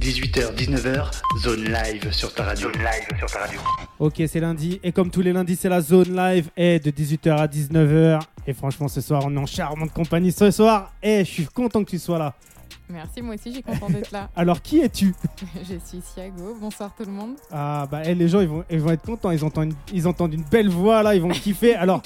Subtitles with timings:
[0.00, 2.72] 18h, 19h, zone live sur ta radio.
[2.72, 3.60] Zone live sur ta radio.
[3.98, 4.80] Ok, c'est lundi.
[4.82, 8.18] Et comme tous les lundis, c'est la zone live et de 18h à 19h.
[8.46, 10.90] Et franchement, ce soir, on est en charmante compagnie ce soir.
[11.02, 12.34] Et je suis content que tu sois là.
[12.88, 14.30] Merci, moi aussi, j'ai content d'être là.
[14.36, 15.14] Alors, qui es-tu?
[15.68, 16.56] Je suis Siago.
[16.58, 17.34] Bonsoir tout le monde.
[17.50, 19.30] Ah, bah, eh, les gens, ils vont, ils vont être contents.
[19.32, 21.74] Ils entendent, une, ils entendent une belle voix là, ils vont kiffer.
[21.76, 22.00] Alors,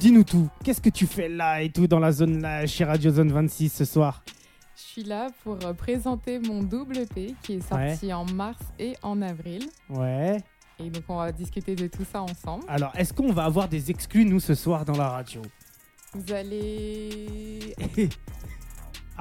[0.00, 0.48] dis-nous tout.
[0.64, 3.68] Qu'est-ce que tu fais là et tout dans la zone là, chez Radio Zone 26
[3.68, 4.24] ce soir?
[4.82, 8.94] Je suis là pour euh, présenter mon double P qui est sorti en mars et
[9.02, 9.68] en avril.
[9.90, 10.38] Ouais.
[10.78, 12.64] Et donc, on va discuter de tout ça ensemble.
[12.66, 15.42] Alors, est-ce qu'on va avoir des exclus, nous, ce soir dans la radio?
[16.14, 17.74] Vous allez.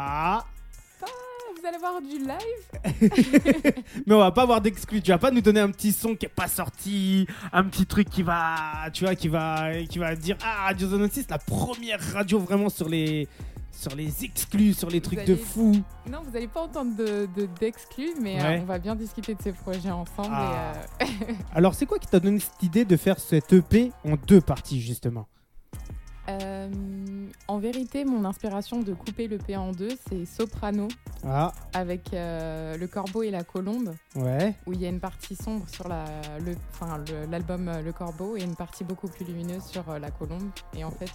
[0.02, 0.46] Ah
[1.02, 3.74] Vous allez voir du live
[4.08, 5.02] Mais on va pas avoir d'exclus.
[5.02, 8.10] Tu vas pas nous donner un petit son qui est pas sorti, un petit truc
[8.10, 12.00] qui va, tu vois, qui va, qui va dire ah Radio Zone 6, la première
[12.14, 13.28] radio vraiment sur les,
[13.80, 15.72] sur les exclus, sur les Vous trucs de fou.
[16.12, 19.42] Non, vous n'allez pas entendre de- de- d'exclus, mais euh, on va bien discuter de
[19.42, 20.30] ces projets ensemble.
[20.32, 20.74] Ah.
[21.00, 24.16] Et, euh, Alors c'est quoi qui t'a donné cette idée de faire cette EP en
[24.28, 25.28] deux parties justement?
[26.28, 26.70] Euh,
[27.48, 30.88] en vérité, mon inspiration de couper le P en deux, c'est Soprano
[31.26, 33.96] Ah avec euh, le corbeau et la colombe.
[34.16, 34.54] ouais.
[34.68, 36.06] où il y a une partie sombre sur la-
[36.46, 40.12] le- enfin, le- l'album Le Corbeau et une partie beaucoup plus lumineuse sur euh, La
[40.12, 40.50] Colombe.
[40.78, 41.12] Et en fait,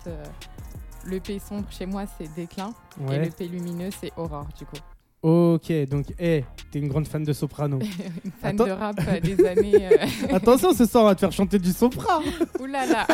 [1.06, 2.72] le P sombre chez moi, c'est Déclin.
[3.12, 4.76] Et le P lumineux, c'est Aurore, du coup.
[5.22, 7.78] Ok, donc hey, t'es une grande fan de soprano.
[8.26, 9.86] Une fan de rap euh, des années.
[9.86, 12.20] euh, Attention, ce soir on va te faire chanter du sopra.
[12.60, 13.06] Oulala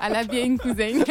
[0.00, 1.02] À la bien cousin.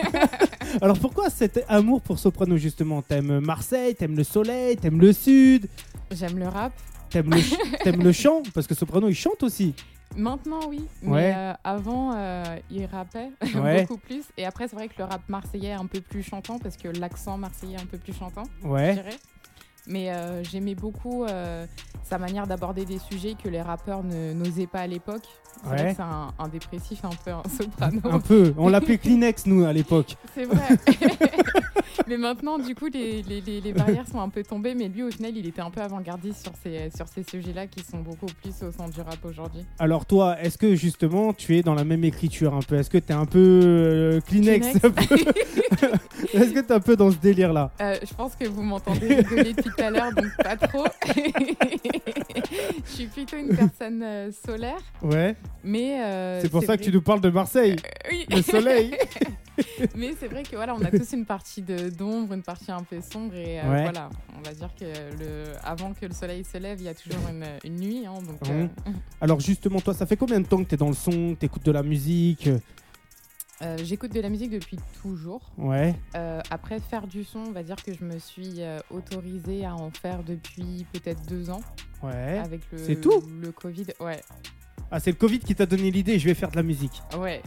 [0.82, 3.04] Alors pourquoi cet amour pour soprano justement?
[3.04, 5.68] T'aimes Marseille, t'aimes le soleil, t'aimes le sud,
[6.12, 6.74] J'aime le rap.
[7.12, 8.42] t'aimes le, ch- t'aimes le chant?
[8.56, 9.76] Parce que soprano il chante aussi.
[10.16, 10.86] Maintenant, oui.
[11.04, 11.34] Mais Ouais.
[11.36, 13.82] euh, avant, euh, il rappait Ouais.
[13.82, 14.24] beaucoup plus.
[14.38, 16.88] Et après, c'est vrai que le rap marseillais est un peu plus chantant parce que
[16.88, 18.44] l'accent marseillais est un peu plus chantant.
[18.64, 19.18] je dirais.
[19.86, 21.26] Mais euh, j'aimais beaucoup
[22.04, 25.24] sa manière d'aborder des sujets que les rappeurs ne- n'osaient pas à l'époque.
[25.64, 25.96] C'est Ouais.
[26.00, 28.00] un, un dépressif, un peu un soprano.
[28.06, 28.54] Un peu.
[28.58, 30.16] On l'appelait Kleenex nous à l'époque.
[30.36, 30.78] C'est vrai.
[32.08, 34.76] mais maintenant, du coup, les, les- les- les barrières sont un peu tombées.
[34.76, 37.84] Mais lui, au final, il était un peu avant-gardiste sur ces, sur ces sujets-là qui
[37.84, 39.66] sont beaucoup plus au centre du rap aujourd'hui.
[39.80, 42.76] Alors toi, est-ce que justement tu es dans la même écriture un peu?
[42.76, 44.68] Est-ce que t'es un peu euh, Kleenex,
[46.34, 49.16] Est-ce que t'es un peu dans ce délire là Euh, je pense que vous m'entendez
[49.16, 50.86] rigoler depuis tout à l'heure, donc pas trop.
[52.86, 55.36] je suis plutôt une personne euh, solaire, Ouais.
[55.64, 56.02] Mais...
[56.04, 58.26] euh, c'est pour ça que tu nous parles de Marseille, Euh, oui.
[58.30, 58.96] le soleil.
[59.96, 63.02] Mais c'est vrai que voilà, on a tous une partie d'ombre, une partie un peu
[63.02, 63.82] sombre et euh, Ouais.
[63.84, 66.94] voilà, on va dire que le, avant que le soleil se lève, il y a
[66.94, 68.06] toujours une, une nuit.
[68.06, 68.68] hein, donc, euh,
[69.22, 71.72] Alors justement, toi, ça fait combien de temps que t'es dans le son, t'écoutes de
[71.72, 72.50] la musique?
[73.64, 75.42] Euh, J'écoute de la musique depuis toujours.
[75.58, 75.96] Ouais.
[76.16, 79.74] Euh, après faire du son, on va dire que je me suis euh, autorisée à
[79.74, 81.62] en faire depuis peut-être deux ans
[82.04, 82.38] Ouais.
[82.38, 83.24] avec le, C'est tout?
[83.42, 83.88] le Covid.
[84.00, 84.22] Ouais,
[84.92, 87.02] Ah, c'est le Covid qui t'a donné l'idée, je vais faire de la musique.
[87.20, 87.42] ouais,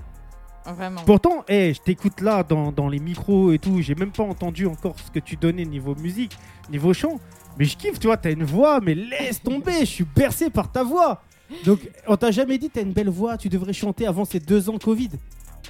[0.66, 1.02] vraiment.
[1.06, 4.66] Pourtant, hey, je t'écoute là dans, dans les micros et tout, j'ai même pas entendu
[4.66, 6.36] encore ce que tu donnais niveau musique,
[6.70, 7.18] niveau chant.
[7.58, 10.70] Mais je kiffe, tu vois, t'as une voix, mais laisse tomber, je suis bercé par
[10.70, 11.22] ta voix.
[11.64, 14.70] Donc, on t'a jamais dit t'as une belle voix, tu devrais chanter avant ces deux
[14.70, 15.10] ans Covid?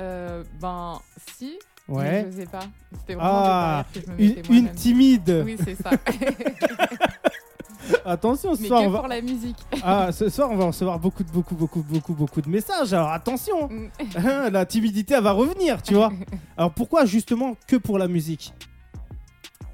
[0.00, 0.98] Euh, ben,
[1.38, 2.26] si, mais Ouais.
[2.30, 2.60] je sais pas.
[2.98, 3.86] C'était vraiment Ah,
[4.19, 5.42] Une, timide.
[5.44, 5.91] Oui, c'est ça.
[8.04, 8.98] Attention, ce Mais soir, que on va...
[9.00, 9.56] pour la musique.
[9.82, 12.92] ah, ce soir, on va recevoir beaucoup, de- beaucoup, beaucoup, beaucoup, beaucoup de messages.
[12.92, 13.88] Alors attention, Mm.
[14.16, 16.12] Hein, la timidité, elle va revenir, tu vois.
[16.56, 18.52] Alors pourquoi justement que pour la musique?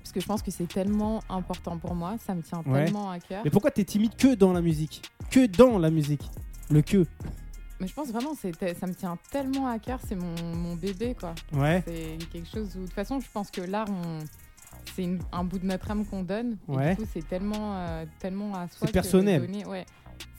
[0.03, 2.85] Parce que je pense que c'est tellement important pour moi, ça me tient Ouais.
[2.85, 3.43] tellement à cœur.
[3.45, 5.03] Mais pourquoi t'es timide que dans la musique?
[5.31, 6.23] Que dans la musique?
[6.71, 7.07] Le que?
[7.81, 8.49] Mais je pense vraiment ça
[8.87, 11.35] me tient tellement à cœur, c'est mon, mon bébé quoi.
[11.53, 11.83] Ouais.
[11.87, 14.25] C'est quelque chose où de toute façon je pense que l'art on-
[14.97, 16.57] c'est un bout de notre âme qu'on donne.
[16.73, 18.87] Et du coup c'est tellement, euh, tellement à soi.
[18.87, 19.47] C'est personnel.
[19.47, 19.85] de ouais.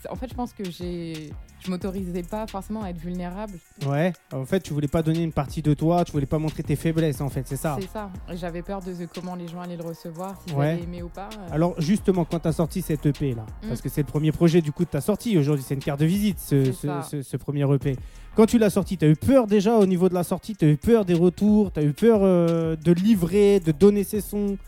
[0.09, 3.53] En fait je pense que j'ai, je m'autorisais pas forcément à être vulnérable.
[3.85, 4.13] Ouais.
[4.31, 6.75] En fait, tu voulais pas donner une partie de toi, tu voulais pas montrer tes
[6.75, 7.78] faiblesses, en fait, c'est ça.
[7.81, 8.09] C'est ça.
[8.34, 10.69] J'avais peur de comment les gens allaient le recevoir, s'ils Ouais.
[10.69, 11.29] allaient aimer ou pas.
[11.38, 11.47] euh.
[11.53, 13.67] Alors justement, quand t'as sorti cette EP là, Mm.
[13.70, 15.99] parce que c'est le premier projet du coup que t'as sorti aujourd'hui, c'est une carte
[15.99, 17.96] de visite ce, ce- ce premier EP.
[18.37, 20.78] Quand tu l'as sorti, t'as eu peur déjà au niveau de la sortie, t'as eu
[20.78, 24.59] peur des retours, t'as eu peur euh, de livrer, de donner ses sons?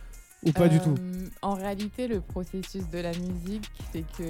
[0.44, 0.96] Ou pas du Euh, tout?
[1.44, 4.24] En réalité, le processus de la musique, c'est que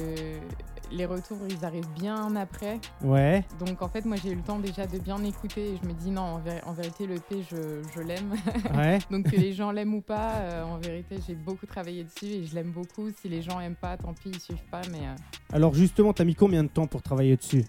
[0.91, 2.79] les retours, ils arrivent bien après.
[3.01, 3.45] Ouais.
[3.59, 5.93] Donc en fait, moi, j'ai eu le temps déjà de bien écouter et je me
[5.93, 8.33] dis non, en, vé- en vérité, le P, je, je l'aime.
[8.75, 8.99] Ouais.
[9.09, 12.43] Donc que les gens l'aiment ou pas, euh, en vérité, j'ai beaucoup travaillé dessus et
[12.45, 13.09] je l'aime beaucoup.
[13.21, 14.81] Si les gens aiment pas, tant pis, ils suivent pas.
[14.91, 15.15] Mais euh,
[15.55, 17.63] Alors justement, t'as mis combien de temps pour travailler dessus?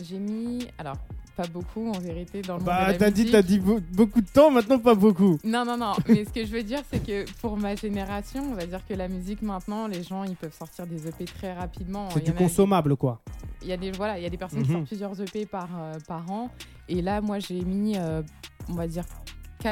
[0.00, 0.96] J'ai mis, alors,
[1.36, 3.80] pas beaucoup en vérité dans le monde de Bah, la t'as dit, t'as dit beau-
[3.92, 5.38] beaucoup de temps, maintenant pas beaucoup.
[5.44, 5.92] Non, non, non.
[6.08, 8.94] Mais ce que je veux dire, c'est que pour ma génération, on va dire que
[8.94, 12.08] la musique maintenant, les gens, ils peuvent sortir des EP très rapidement.
[12.10, 13.20] C'est y du consommable, quoi.
[13.62, 14.74] Il y a des voilà, il y a des personnes qui Mhm.
[14.76, 16.50] sortent plusieurs EP par euh, par an.
[16.88, 18.22] Et là, moi, j'ai mis, euh,
[18.70, 19.04] on va dire,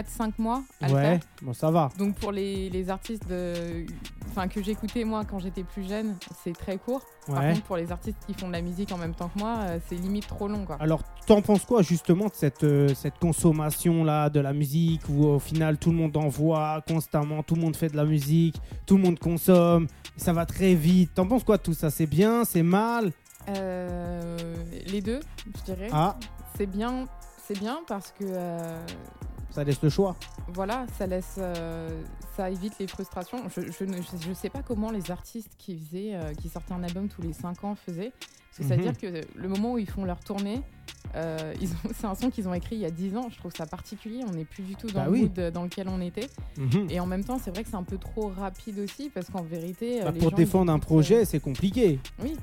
[0.02, 1.20] 4-5 mois à le Ouais, faire.
[1.42, 1.90] bon, ça va.
[1.98, 3.86] Donc pour les, les artistes de...
[4.30, 7.02] enfin, que j'écoutais moi quand j'étais plus jeune, c'est très court.
[7.26, 9.56] Par contre, pour les artistes qui font de la musique en même temps que moi,
[9.60, 10.64] euh, c'est limite trop long.
[10.66, 10.76] Quoi.
[10.80, 15.38] Alors, t'en penses quoi justement de cette, euh, cette consommation-là de la musique où au
[15.38, 18.56] final tout le monde envoie constamment, tout le monde fait de la musique,
[18.86, 19.86] tout le monde consomme,
[20.16, 21.14] ça va très vite.
[21.14, 21.90] T'en penses quoi de tout ça?
[21.90, 23.12] C'est bien, c'est mal?
[23.48, 24.36] Euh,
[24.86, 25.20] les deux,
[25.56, 25.88] je dirais.
[25.92, 26.16] Ah,
[26.56, 27.06] C'est bien,
[27.46, 28.24] c'est bien parce que
[29.54, 30.16] ça laisse le choix.
[30.52, 31.88] voilà, ça laisse, euh,
[32.36, 33.38] ça évite les frustrations.
[33.54, 36.74] Je, je ne je, je sais pas comment les artistes qui faisaient, euh, qui sortaient
[36.74, 38.12] un album tous les 5 ans faisaient.
[38.56, 38.68] Que Mhm.
[38.68, 40.62] c'est-à-dire que le moment où ils font leur tournée,
[41.16, 41.54] euh,
[41.94, 43.28] c'est un son qu'ils ont écrit il y a 10 ans.
[43.30, 44.22] Je trouve ça particulier.
[44.28, 45.20] On n'est plus du tout dans Bah le oui.
[45.22, 46.28] mood dans lequel on était.
[46.58, 46.86] Mhm.
[46.90, 49.42] Et en même temps, c'est vrai que c'est un peu trop rapide aussi parce qu'en
[49.42, 51.98] vérité, Bah, les pour gens, défendre un projet, c'est compliqué.
[52.22, 52.36] oui.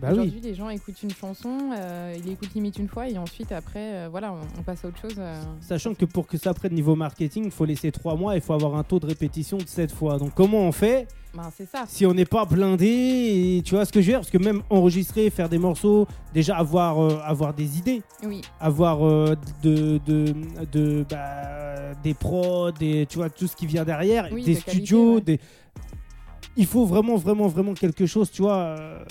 [0.00, 0.14] Bah oui.
[0.18, 3.94] Aujourd'hui, les gens écoutent une chanson, euh, ils l'écoutent limite une fois et ensuite après,
[3.94, 5.14] euh, voilà, on, on passe à autre chose.
[5.18, 5.40] euh.
[5.60, 8.54] Sachant que pour que ça prenne niveau marketing, il faut laisser 3 mois, il faut
[8.54, 10.18] avoir un taux de répétition de 7 fois.
[10.18, 11.06] Donc comment on fait
[11.36, 11.84] Ben, c'est ça.
[11.86, 12.86] si on n'est pas blindé
[13.58, 14.20] et Tu vois ce que je veux dire?
[14.20, 18.98] Parce que même enregistrer, faire des morceaux, déjà avoir, avoir des idées, Oui, avoir
[19.62, 20.34] de, de,
[20.72, 24.60] de, bah, des prods, des, tu vois, tout ce qui vient derrière, Oui, des de
[24.60, 25.20] qualité, studios, ouais.
[25.20, 25.40] des...
[26.56, 29.04] Il faut vraiment, vraiment, vraiment quelque chose, tu vois, euh,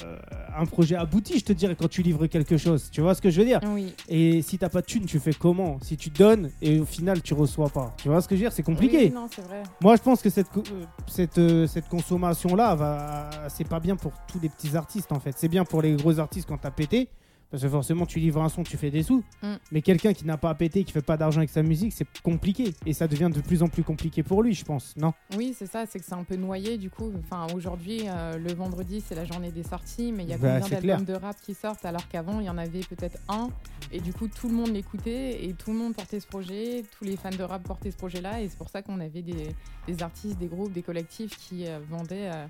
[0.55, 2.89] un projet abouti, je te dirais, quand tu livres quelque chose.
[2.91, 3.59] Tu vois ce que je veux dire?
[3.73, 3.93] Oui.
[4.07, 5.79] Et si t'as pas de thune, tu fais comment?
[5.81, 7.95] Si tu donnes et au final tu reçois pas.
[7.97, 8.53] Tu vois ce que je veux dire?
[8.53, 9.05] C'est compliqué.
[9.05, 9.63] Oui, non, c'est vrai.
[9.81, 14.11] Moi, je pense que cette, euh, cette, euh, cette consommation-là, va, c'est pas bien pour
[14.31, 15.33] tous les petits artistes en fait.
[15.35, 17.09] C'est bien pour les gros artistes quand t'as pété.
[17.51, 19.23] Parce que forcément, tu livres un son, tu fais des sous.
[19.43, 19.55] Mm.
[19.73, 22.73] Mais quelqu'un qui n'a pas pété, qui fait pas d'argent avec sa musique, c'est compliqué.
[22.85, 24.95] Et ça devient de plus en plus compliqué pour lui, je pense.
[24.95, 25.13] Non?
[25.35, 27.11] Oui, c'est ça, c'est que c'est un peu noyé du coup.
[27.19, 30.59] Enfin, aujourd'hui, euh, le vendredi, c'est la journée des sorties, mais il y a Bah,
[30.61, 33.49] combien d'albums de rap qui sortent alors qu'avant, il y en avait peut-être un.
[33.91, 37.03] Et du coup, tout le monde l'écoutait et tout le monde portait ce projet, tous
[37.03, 38.41] les fans de rap portaient ce projet-là.
[38.41, 39.53] Et c'est pour ça qu'on avait des,
[39.87, 42.45] des artistes, des groupes, des collectifs qui euh, vendaient euh,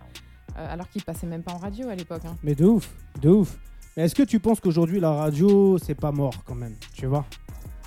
[0.55, 2.21] alors qu'ils passaient même pas en radio à l'époque.
[2.25, 2.35] hein.
[2.43, 3.57] Mais de ouf, de ouf.
[3.97, 7.25] Mais est-ce que tu penses qu'aujourd'hui, la radio, c'est pas mort quand même Tu vois?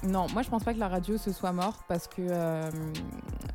[0.06, 2.70] Non, moi je pense pas que la radio ce soit mort parce que euh,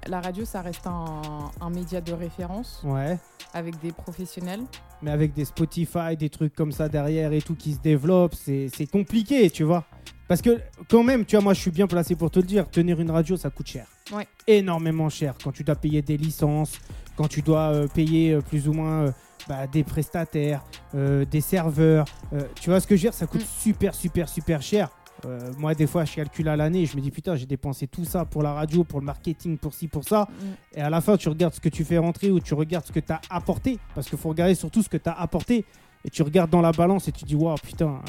[0.07, 1.21] la radio ça reste un,
[1.61, 3.19] un média de référence Ouais.
[3.53, 4.61] avec des professionnels.
[5.03, 8.67] mais avec des Spotify, des trucs comme ça derrière et tout qui se développent, c'est
[8.75, 9.83] c'est compliqué, tu vois?
[10.27, 10.59] Parce que
[10.89, 13.11] quand même, tu vois, moi je suis bien placé pour te le dire, tenir une
[13.11, 13.85] radio, ça coûte cher.
[14.11, 14.27] Ouais.
[14.47, 15.35] Énormément cher.
[15.43, 16.79] Quand tu dois payer des licences,
[17.15, 19.13] quand tu dois euh, payer euh, plus ou moins
[19.47, 20.63] bah, des prestataires,
[20.95, 23.59] euh, des serveurs, euh, tu vois ce que je veux dire, ça coûte Mm.
[23.61, 24.89] super, super, super cher.
[25.25, 28.05] Euh, moi, des fois, je calcule à l'année, je me dis putain, j'ai dépensé tout
[28.05, 30.27] ça pour la radio, pour le marketing, pour ci, pour ça.
[30.29, 30.77] Mm.
[30.77, 32.91] Et à la fin, tu regardes ce que tu fais rentrer ou tu regardes ce
[32.93, 33.79] que tu as apporté.
[33.95, 35.65] Parce qu'il faut regarder surtout ce que tu as apporté.
[36.05, 37.99] Et tu regardes dans la balance et tu dis, waouh, putain,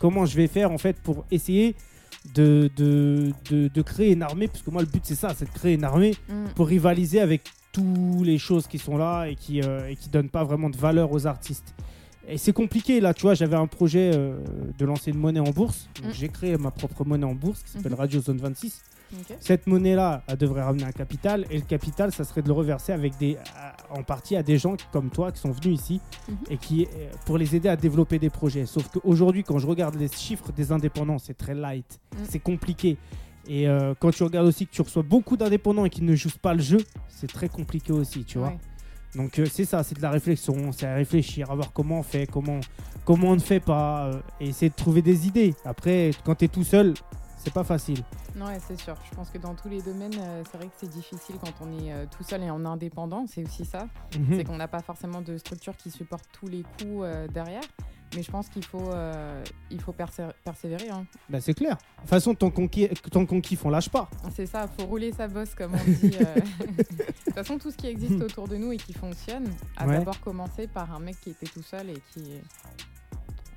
[0.00, 1.76] comment je vais faire en fait pour essayer
[2.34, 4.48] de, de, de, de créer une armée?
[4.48, 6.48] Parce que moi, le but, c'est ça, c'est de créer une armée Mm.
[6.56, 7.42] pour rivaliser avec
[7.72, 11.12] toutes les choses qui sont là et qui ne qui donnent pas vraiment de valeur
[11.12, 11.74] aux artistes.
[12.30, 14.38] Et c'est compliqué là, tu vois, j'avais un projet euh,
[14.78, 15.88] de lancer une monnaie en bourse.
[16.02, 16.14] Donc Mm.
[16.14, 17.98] j'ai créé ma propre monnaie en bourse qui s'appelle Mhm.
[17.98, 18.82] Radio Zone 26.
[19.18, 19.36] Ok.
[19.40, 22.92] Cette monnaie-là, elle devrait ramener un capital et le capital, ça serait de le reverser
[22.92, 23.38] avec des,
[23.88, 26.36] en partie à des gens comme toi qui sont venus ici Mhm.
[26.50, 28.66] et qui euh, pour les aider à développer des projets.
[28.66, 32.16] Sauf qu'aujourd'hui, quand je regarde les chiffres des indépendants, c'est très light, Mm.
[32.28, 32.98] c'est compliqué.
[33.48, 36.30] Et euh, quand tu regardes aussi que tu reçois beaucoup d'indépendants et qui ne jouent
[36.40, 36.78] pas le jeu,
[37.08, 38.48] c'est très compliqué aussi, tu vois.
[38.48, 38.58] Ouais.
[39.16, 42.02] Donc euh, c'est ça, c'est de la réflexion, c'est à réfléchir, à voir comment on
[42.02, 42.60] fait, comment,
[43.06, 45.54] comment on ne fait pas, euh, et essayer de trouver des idées.
[45.64, 46.92] Après, quand tu es tout seul,
[47.38, 48.02] c'est pas facile.
[48.36, 48.94] Non, ouais, c'est sûr.
[49.10, 51.72] Je pense que dans tous les domaines, euh, c'est vrai que c'est difficile quand on
[51.78, 53.26] est euh, tout seul et en indépendant.
[53.26, 53.88] C'est aussi ça.
[54.16, 54.36] Mhm.
[54.36, 57.62] C'est qu'on n'a pas forcément de structure qui supporte tous les coûts euh, derrière.
[58.16, 60.32] Mais je pense qu'il faut, euh, il faut persévérer.
[60.44, 61.06] persévérer hein.
[61.28, 61.76] Bah, c'est clair.
[61.76, 64.08] De toute façon, tant qu'on kiffe, on lâche pas.
[64.34, 66.14] C'est ça, faut rouler sa bosse, comme on dit.
[66.20, 66.34] euh.
[66.34, 66.82] de
[67.24, 69.44] toute façon, tout ce qui existe autour de nous et qui fonctionne
[69.76, 69.98] a Ouais.
[69.98, 72.22] d'abord commencé par un mec qui était tout seul et qui.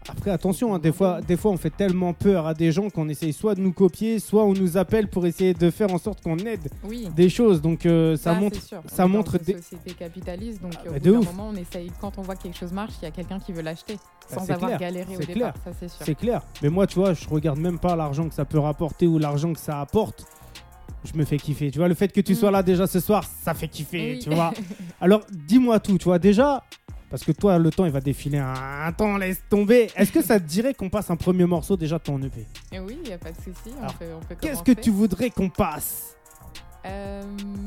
[0.10, 3.08] Après, attention, hein, des, fois, des fois, on fait tellement peur à des gens qu'on
[3.08, 6.22] essaye soit de nous copier, soit on nous appelle pour essayer de faire en sorte
[6.24, 7.08] qu'on aide Oui.
[7.15, 7.62] des choses.
[7.62, 8.60] Donc, euh, ça, montre.
[8.62, 8.81] sûr.
[8.88, 11.17] ça On montre une des- société capitaliste, donc Ah, euh, au bah, bout de d'un
[11.20, 11.25] ouf.
[11.27, 11.91] moment, on essaye.
[12.01, 14.38] Quand on voit que quelque chose marche, il y a quelqu'un qui veut l'acheter Bah,
[14.39, 15.53] sans c'est avoir clair, galéré au départ.
[15.63, 16.00] Ça, c'est sûr.
[16.03, 16.41] C'est clair.
[16.63, 19.53] Mais moi, tu vois, je regarde même pas l'argent que ça peut rapporter ou l'argent
[19.53, 20.25] que ça apporte.
[21.03, 21.72] Je me fais kiffer.
[21.72, 22.36] Tu vois, le fait que tu Mm.
[22.36, 24.20] sois là déjà ce soir, ça fait kiffer, Oui.
[24.20, 24.51] tu vois.
[25.01, 26.20] Alors, dis-moi tout, tu vois.
[26.20, 26.63] Déjà,
[27.12, 28.53] parce que toi, le temps, il va défiler un,
[28.86, 29.89] un temps, laisse tomber.
[29.98, 32.80] Est-ce que ça te dirait qu'on passe un premier morceau déjà de ton EP Et
[32.80, 33.75] oui, il n'y a pas de souci.
[33.84, 36.15] On peut, on peut Qu'est-ce que tu voudrais qu'on passe?
[36.86, 37.22] Euh,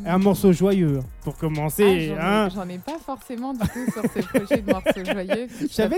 [0.06, 2.08] Un morceau joyeux, pour ah, commencer.
[2.08, 2.48] J'en ai- hein.
[2.52, 5.46] j'en ai, pas forcément du tout sur ce projet de morceaux joyeux.
[5.60, 5.96] Je savais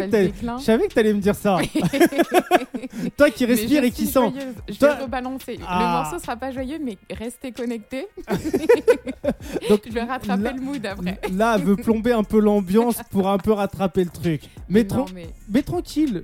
[0.89, 1.59] que t'allais- me dire ça.
[3.17, 4.33] Toi qui je et qui sent.
[4.69, 5.59] Je Toi- vais rebalancer.
[5.67, 5.79] Ah.
[5.81, 8.07] Le morceau sera pas joyeux, mais restez connectés.
[9.69, 11.19] Donc, je vais rattraper là- le mood après.
[11.33, 14.43] Là, elle veut plomber un peu l'ambiance pour un peu rattraper le truc.
[14.69, 16.23] Mais, non, tran- mais mais tranquille,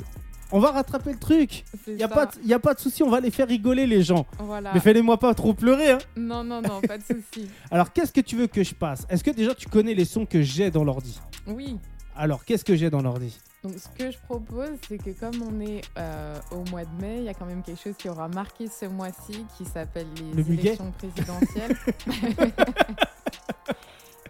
[0.52, 1.64] on va rattraper le truc.
[1.84, 3.86] c'est Y a pas, de- y a pas de souci, on va les faire rigoler
[3.86, 4.26] les gens.
[4.38, 4.70] Voilà.
[4.74, 5.92] Mais fallait-moi pas trop pleurer.
[5.92, 5.98] Hein.
[6.16, 7.48] Non, non, non, pas de souci.
[7.70, 9.06] Alors, qu'est-ce que tu veux que je passe?
[9.08, 11.18] Est-ce que déjà tu connais les sons que j'ai dans l'ordi?
[11.46, 11.78] Oui.
[12.14, 13.38] Alors, qu'est-ce que j'ai dans l'ordi?
[13.64, 17.18] Donc, ce que je propose, c'est que comme on est euh, au mois de mai,
[17.18, 20.42] il y a quand même quelque chose qui aura marqué ce mois-ci qui s'appelle les
[20.42, 21.76] Le élections présidentielles.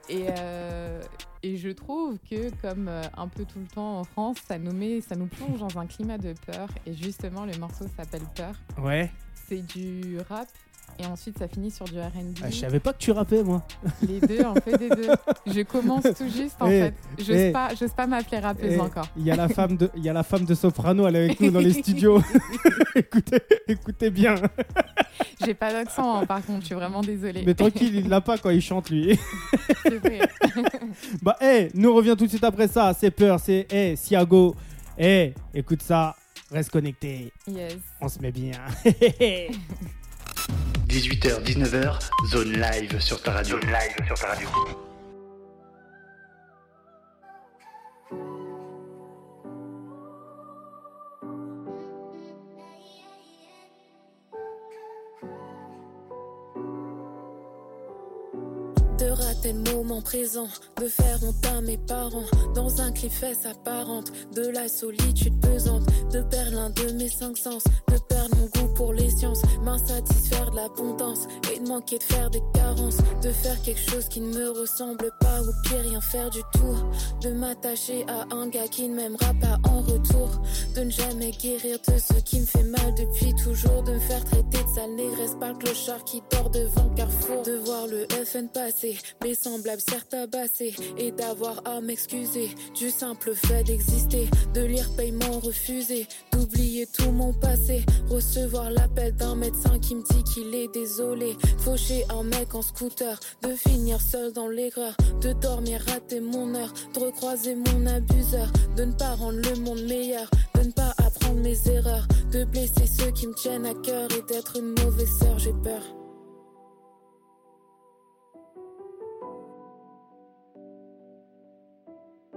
[0.09, 1.01] et, euh,
[1.43, 4.73] et je trouve que, comme euh, un peu tout le temps en France, ça nous,
[4.73, 6.69] met, ça nous plonge dans un climat de peur.
[6.87, 8.55] Et justement, le morceau s'appelle Peur.
[8.79, 9.11] Ouais.
[9.49, 10.49] C'est du rap.
[10.99, 12.37] Et ensuite, ça finit sur du RB.
[12.43, 13.67] Ah, je savais pas que tu rappais, moi.
[14.03, 15.09] Les deux, on fait des deux.
[15.47, 16.95] Je commence tout juste, en Eh, fait.
[17.19, 19.07] J'ose eh, pas, pas m'appeler rappeuse Eh, encore.
[19.17, 21.41] Il y a la femme de, y a la femme de soprano, elle est avec
[21.41, 22.23] nous dans les studios.
[22.95, 24.35] écoutez, écoutez bien.
[25.45, 27.43] J'ai pas d'accent, hein, par contre, je suis vraiment désolée.
[27.45, 29.19] Mais tranquille, il l'a pas quand il chante lui.
[29.83, 30.21] C'est vrai.
[31.23, 32.95] bah, eh, nous revient tout de suite après ça.
[32.99, 34.55] C'est peur, c'est eh, Siago.
[34.99, 36.15] Eh, écoute ça,
[36.51, 37.33] reste connecté.
[37.49, 37.77] Yes.
[38.01, 38.53] On se met bien.
[40.93, 43.59] 18h, 19h, zone live sur ta radio.
[43.59, 44.92] Zone live sur ta radio.
[58.99, 60.49] De rater le moment présent,
[60.81, 62.25] de faire honte à mes parents.
[62.55, 65.83] Dans un clip fait apparente, de la solitude pesante,
[66.13, 70.51] de perdre l'un de mes cinq sens, de perdre mon goût pour les sciences, m'insatisfaire
[70.51, 74.33] de l'abondance et de manquer de faire des carences, de faire quelque chose qui ne
[74.35, 76.77] me ressemble pas ou pire rien faire du tout,
[77.23, 80.31] de m'attacher à un gars qui ne m'aimera pas en retour,
[80.77, 84.25] de ne jamais guérir de ce qui me fait mal depuis toujours, de me faire
[84.25, 88.49] traiter de sale négresse par le clochard qui dort devant carrefour, de voir le FN
[88.49, 88.82] passer,
[89.23, 95.39] mes semblables certes tabassés, et d'avoir à m'excuser du simple fait d'exister, de lire paiement
[95.41, 101.37] refusé, d'oublier tout mon passé, recevoir l'appel d'un médecin qui me dit qu'il est désolé,
[101.59, 106.73] faucher un mec en scooter, de finir seul dans l'erreur, de dormir rater mon heure,
[106.95, 111.41] de recroiser mon abuseur, de ne pas rendre le monde meilleur, de ne pas apprendre
[111.41, 115.39] mes erreurs, de blesser ceux qui me tiennent à cœur et d'être une mauvaise sœur,
[115.39, 116.02] j'ai peur.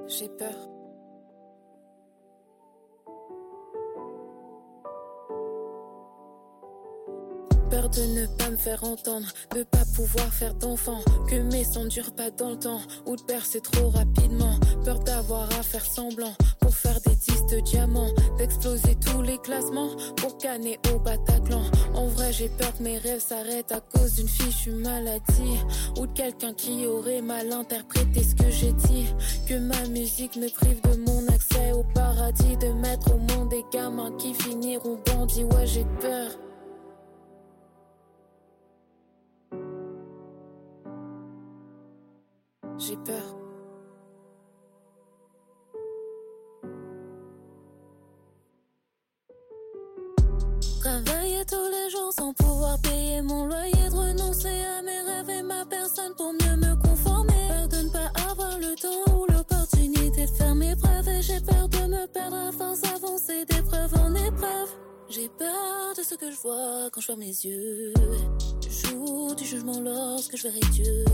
[0.08, 0.85] J'ai peur.
[7.70, 11.86] Peur de ne pas me faire entendre, de pas pouvoir faire d'enfant, que mes sons
[11.86, 14.60] durent pas dans le temps, ou de percer trop rapidement.
[14.84, 19.90] Peur d'avoir à faire semblant, pour faire des disques de diamants, d'exploser tous les classements,
[20.18, 21.64] pour canner au Bataclan.
[21.96, 25.60] En vrai, j'ai peur que mes rêves s'arrêtent à cause d'une fichue maladie,
[25.98, 29.08] ou de quelqu'un qui aurait mal interprété ce que j'ai dit.
[29.48, 33.66] Que ma musique me prive de mon accès au paradis, de mettre au monde des
[33.74, 35.44] gamins qui finiront bandits.
[35.44, 36.30] Ouais, j'ai peur.
[42.78, 43.24] J'ai peur.
[50.82, 55.44] Travailler tous les jours sans pouvoir payer mon loyer, de renoncer à mes rêves et
[55.44, 57.48] ma personne pour mieux me conformer.
[57.48, 61.40] Peur de ne pas avoir le temps ou l'opportunité de faire mes preuves et j'ai
[61.40, 64.70] peur de me perdre à force d'avancer d'épreuve en épreuve.
[65.10, 67.94] J'ai peur de ce que je vois quand je ferme les yeux.
[68.62, 71.06] Du jour du jugement lorsque je verrai Dieu.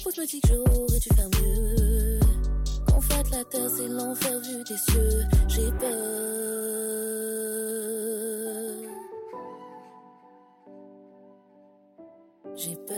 [0.00, 2.20] Repousse, me dit que j'aurais dû faire mieux.
[2.86, 5.24] Qu'en fait la terre c'est l'enfer vu des cieux.
[5.48, 5.90] J'ai peur.
[12.56, 12.96] J'ai peur.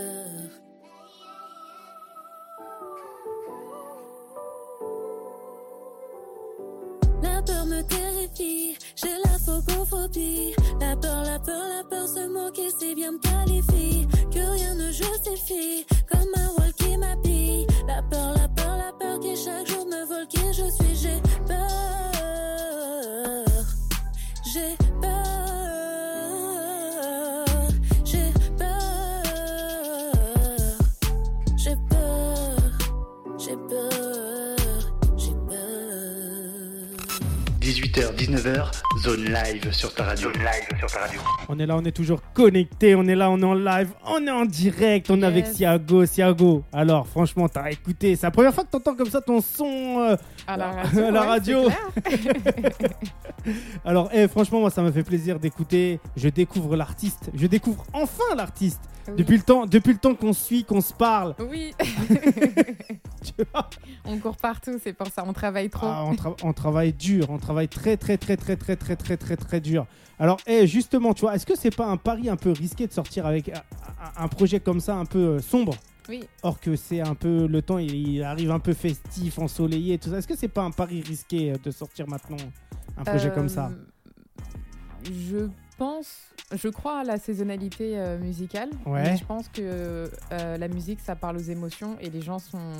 [7.21, 10.53] La peur me terrifie, j'ai la phobophobie.
[10.79, 14.07] La peur, la peur, la peur, se moquer, c'est bien me qualifie.
[14.31, 16.49] Que rien ne justifie, comme un
[19.35, 20.82] chaque jour me vole qui je suis?
[38.27, 38.71] 19h,
[39.03, 40.31] zone live sur ta radio.
[40.31, 41.19] Zone live sur ta radio.
[41.49, 44.25] On est là, on est toujours connecté, on est là, on est en live, on
[44.25, 45.45] est en direct, on est avec.
[45.47, 46.63] Siago, Siago.
[46.71, 49.99] Alors, franchement, t'as écouté, c'est la première fois que t'entends comme ça ton son.
[49.99, 50.15] euh,
[50.47, 50.71] À la
[51.21, 51.67] radio.
[51.67, 52.79] À la.
[53.85, 55.99] Alors, eh, franchement, moi, ça m'a fait plaisir d'écouter.
[56.15, 58.79] Je découvre l'artiste, je découvre enfin l'artiste.
[59.07, 59.15] Oui.
[59.17, 61.35] Depuis le temps, depuis le temps qu'on suit, qu'on se parle.
[61.39, 63.69] Oui, tu vois.
[64.05, 65.87] on court partout, c'est pour ça, on travaille trop.
[65.87, 69.17] Ah, on, tra- on travaille dur, on travaille très très très très très très très
[69.17, 69.85] très très dur.
[70.19, 72.93] Alors, eh, justement, tu vois, est-ce que c'est pas un pari un peu risqué de
[72.93, 73.51] sortir avec
[74.15, 75.75] un, projet comme ça, un peu euh, sombre?
[76.07, 80.09] Oui, Or que c'est un peu le temps, il, arrive un peu festif, ensoleillé, tout
[80.09, 80.17] ça.
[80.17, 82.37] Est-ce que c'est pas un pari risqué euh, de sortir maintenant
[82.97, 83.71] un projet comme ça?
[83.71, 85.47] Euh, Je
[85.83, 86.07] pense,
[86.53, 88.69] je crois à la saisonnalité euh, musicale.
[88.85, 89.03] Ouais.
[89.03, 92.71] mais je pense que euh, la musique, ça parle aux émotions et les gens sont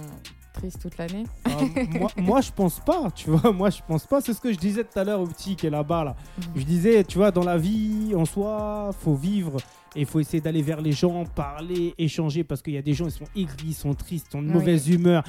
[0.53, 1.25] tristes toute l'année.
[1.47, 1.51] Euh,
[1.99, 3.51] moi, moi, je pense pas, tu vois.
[3.51, 4.21] Moi, je pense pas.
[4.21, 6.15] C'est ce que je disais tout à l'heure au petit qui est là-bas, là.
[6.37, 6.43] Mhm.
[6.55, 9.57] Je disais, tu vois, dans la vie, en soi, faut vivre
[9.95, 12.93] et il faut essayer d'aller vers les gens, parler, échanger parce qu'il y a des
[12.93, 14.53] gens, ils sont aigris, ils sont tristes, ils sont de Oui.
[14.53, 15.23] mauvaise humeur.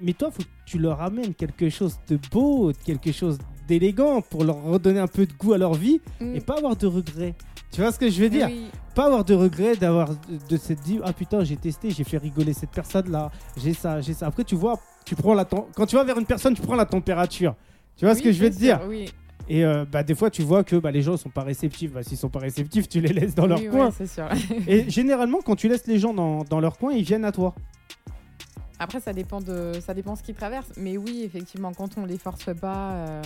[0.00, 4.42] Mais toi, faut que tu leur amènes quelque chose de beau, quelque chose d'élégant pour
[4.44, 7.34] leur redonner un peu de goût à leur vie et pas avoir de regrets.
[7.70, 8.48] Tu vois ce que je veux dire?
[8.50, 10.08] Oui, Pas avoir de regrets d'avoir
[10.48, 14.00] de, s'être dit ah putain j'ai testé, j'ai fait rigoler cette personne là, j'ai ça,
[14.00, 14.26] j'ai ça.
[14.26, 16.86] Après tu vois, tu prends la quand tu vas vers une personne, tu prends la
[16.86, 17.54] température.
[17.96, 18.80] Tu vois ce que je veux te dire?
[18.88, 19.10] Oui,
[19.48, 21.92] Et euh, bah, des fois, tu vois que bah, les gens sont pas réceptifs.
[21.92, 23.90] Bah, S'ils sont pas réceptifs, tu les laisses dans leur Oui, coin.
[23.90, 24.28] ouais, sûr.
[24.68, 27.54] Et généralement, quand tu laisses les gens dans, dans leur coin, ils viennent à toi.
[28.80, 30.72] Après, ça dépend de, ça dépend ce qu'ils traversent.
[30.76, 33.22] Mais oui, effectivement, quand on les force pas euh,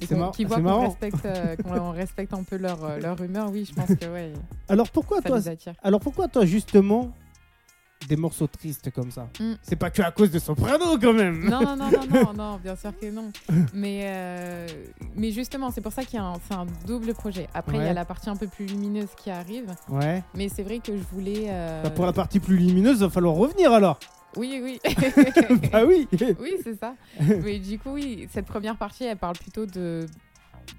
[0.00, 3.50] et qu'on- qu'ils voient qu'on respecte, euh, qu'on respecte un peu leur, euh, leur humeur,
[3.52, 4.32] oui, je pense que ouais,
[4.68, 5.40] Alors pourquoi ça toi.
[5.82, 7.12] Alors pourquoi toi justement
[8.08, 9.28] des morceaux tristes comme ça?
[9.40, 9.52] Mm.
[9.62, 11.48] C'est pas que à cause de Soprano quand même.
[11.48, 13.30] Non, non, non, non, non, non, bien sûr que non.
[13.72, 14.66] Mais, euh,
[15.14, 17.48] mais justement, c'est pour ça qu'il y a un, c'est un double projet.
[17.54, 19.72] Après, il y a la partie un peu plus lumineuse qui arrive.
[19.88, 20.22] Ouais.
[20.34, 21.46] Mais c'est vrai que je voulais.
[21.84, 23.98] Bah, pour la partie plus lumineuse, va falloir revenir alors.
[24.36, 24.80] Oui, oui.
[25.72, 26.06] ah oui.
[26.40, 26.94] oui, c'est ça.
[27.20, 30.06] Mais du coup, oui, cette première partie, elle parle plutôt de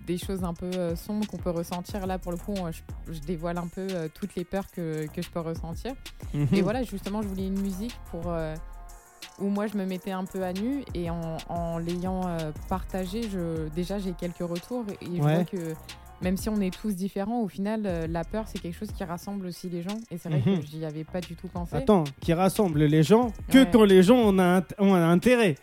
[0.06, 2.06] des choses un peu euh, sombres qu'on peut ressentir.
[2.08, 5.22] Là, pour le coup, je, je dévoile un peu euh, toutes les peurs que, que
[5.22, 5.94] je peux ressentir.
[6.34, 6.48] Mhm.
[6.54, 8.54] Et voilà, justement, je voulais une musique pour euh,
[9.40, 13.24] où moi je me mettais un peu à nu et en, en l'ayant euh, partagé,
[13.30, 15.36] je, déjà j'ai quelques retours et je Ouais.
[15.36, 15.74] vois que
[16.22, 19.04] même si on est tous différents, au final, euh, la peur c'est quelque chose qui
[19.04, 20.60] rassemble aussi les gens et c'est vrai Mhm.
[20.60, 21.76] que j'y avais pas du tout pensé.
[21.76, 23.70] Attends, qui rassemble les gens que Ouais.
[23.72, 25.56] quand les gens ont un, ont un intérêt.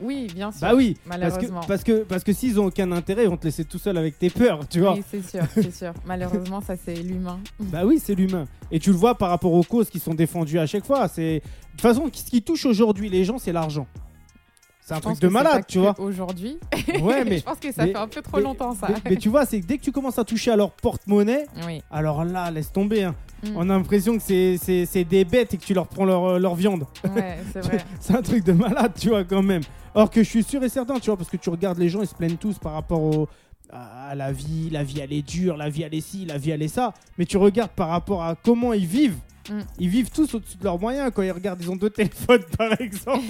[0.00, 0.62] Oui, bien sûr.
[0.62, 0.96] Bah oui.
[1.08, 1.60] Parce que, malheureusement.
[1.68, 4.18] parce que, parce que s'ils ont aucun intérêt, ils vont te laisser tout seul avec
[4.18, 4.94] tes peurs, tu vois.
[4.94, 5.92] Oui, c'est sûr, c'est sûr.
[6.06, 7.38] Malheureusement, ça c'est l'humain.
[7.60, 8.46] Bah oui, c'est l'humain.
[8.72, 11.06] Et tu le vois par rapport aux causes qui sont défendues à chaque fois.
[11.06, 11.40] C'est de
[11.72, 13.86] toute façon ce qui touche aujourd'hui les gens, c'est l'argent.
[14.90, 15.94] C'est un truc de malade, tu vois.
[15.98, 16.58] Aujourd'hui,
[17.00, 18.88] Ouais, mais je pense que ça mais- fait un peu trop mais- longtemps ça.
[18.88, 21.46] mais, mais tu vois, c'est que dès que tu commences à toucher à leur porte-monnaie,
[21.66, 21.80] Oui.
[21.90, 23.04] alors là, laisse tomber.
[23.04, 23.14] hein.
[23.44, 23.48] Mm.
[23.56, 26.84] On a l'impression que c'est- des bêtes et que tu leur prends leur, leur viande.
[27.14, 27.78] Ouais, c'est vrai.
[28.00, 29.62] C'est un truc de malade, tu vois, quand même.
[29.94, 32.00] Or que je suis sûr et certain, tu vois, parce que tu regardes les gens,
[32.02, 33.28] ils se plaignent tous par rapport au,
[33.72, 36.50] à la vie, la vie elle est dure, la vie elle est ci, la vie
[36.50, 36.92] elle est ça.
[37.18, 39.16] Mais tu regardes par rapport à comment ils vivent.
[39.48, 39.60] Mm.
[39.78, 41.10] Ils vivent tous au-dessus de leurs moyens.
[41.14, 43.22] Quand ils regardent, ils ont deux téléphones par exemple,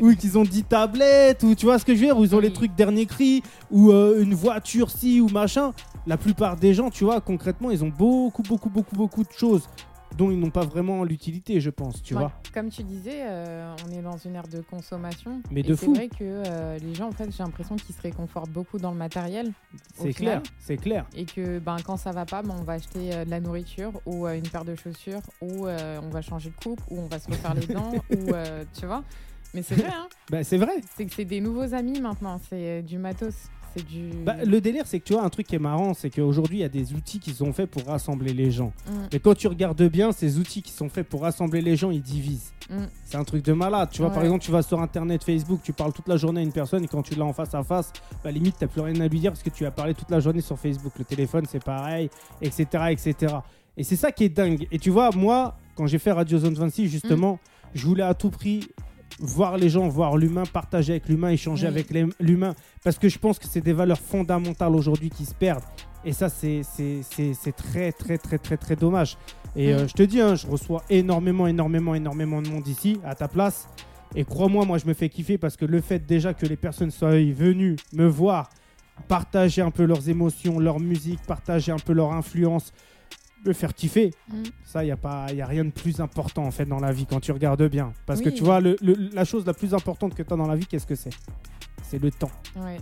[0.00, 2.34] ou qu'ils ont 10 tablettes, ou tu vois ce que je veux dire, ou ils
[2.34, 2.54] ont les Oui.
[2.54, 5.72] trucs dernier cri, ou euh, une voiture ci ou machin.
[6.06, 9.62] La plupart des gens, tu vois, concrètement, ils ont beaucoup, beaucoup, beaucoup, beaucoup de choses
[10.16, 12.32] dont ils n'ont pas vraiment l'utilité, je pense, tu Ouais, vois.
[12.54, 15.40] Comme tu disais, euh, on est dans une ère de consommation.
[15.50, 15.94] Mais de c'est fou.
[15.94, 18.96] vrai que euh, les gens, en fait, j'ai l'impression qu'ils se réconfortent beaucoup dans le
[18.96, 19.52] matériel.
[19.94, 21.06] C'est clair, c'est clair.
[21.14, 23.92] Et que ben, quand ça va pas, ben, on va acheter euh, de la nourriture
[24.06, 27.28] ou une paire de chaussures ou on va changer de coupe ou on va se
[27.28, 28.32] refaire les dents ou
[28.78, 29.02] tu vois.
[29.54, 30.72] Mais c'est vrai, hein, Bah, c'est vrai.
[30.96, 33.34] c'est que c'est des nouveaux amis maintenant, c'est du matos,
[33.76, 34.10] c'est du.
[34.24, 36.60] Bah, le délire, c'est que tu vois, un truc qui est marrant, c'est qu'aujourd'hui, il
[36.60, 38.72] y a des outils qui sont faits pour rassembler les gens.
[38.88, 41.90] Mm, Mais quand tu regardes bien, ces outils qui sont faits pour rassembler les gens,
[41.90, 42.52] ils divisent.
[42.70, 42.84] mm.
[43.04, 43.90] C'est un truc de malade.
[43.92, 46.44] Tu vois, par exemple, tu vas sur Internet, Facebook, tu parles toute la journée à
[46.44, 47.92] une personne et quand tu l'as en face à face,
[48.24, 50.20] bah, limite, t'as plus rien à lui dire parce que tu as parlé toute la
[50.20, 50.92] journée sur Facebook.
[50.98, 52.08] Le téléphone, c'est pareil,
[52.40, 53.36] etc., etc.
[53.76, 54.66] Et c'est ça qui est dingue.
[54.72, 57.38] Et tu vois, moi, quand j'ai fait Radio Zone 26, justement,
[57.74, 58.60] je voulais à tout prix
[59.18, 61.72] voir les gens, voir l'humain, partager avec l'humain, échanger Oui.
[61.72, 62.54] avec l'humain.
[62.84, 65.64] Parce que je pense que c'est des valeurs fondamentales aujourd'hui qui se perdent.
[66.04, 66.62] Et ça, c'est
[67.56, 69.16] très, très, très, très, très dommage.
[69.56, 73.14] Et euh, je te dis, hein, je reçois énormément, énormément, énormément de monde ici, à
[73.14, 73.68] ta place.
[74.14, 76.90] Et crois-moi, moi, je me fais kiffer parce que le fait déjà que les personnes
[76.90, 78.50] soient venues me voir,
[79.08, 82.72] partager un peu leurs émotions, leur musique, partager un peu leur influence,
[83.44, 84.42] me faire kiffer, Mm.
[84.64, 86.92] ça, il n'y a, pas- y a rien de plus important en fait dans la
[86.92, 87.92] vie quand tu regardes bien.
[88.06, 90.46] Parce que tu vois, le- le- la chose la plus importante que tu as dans
[90.48, 91.10] la vie, qu'est-ce que c'est?
[91.82, 92.30] C'est le temps.
[92.56, 92.78] Ouais.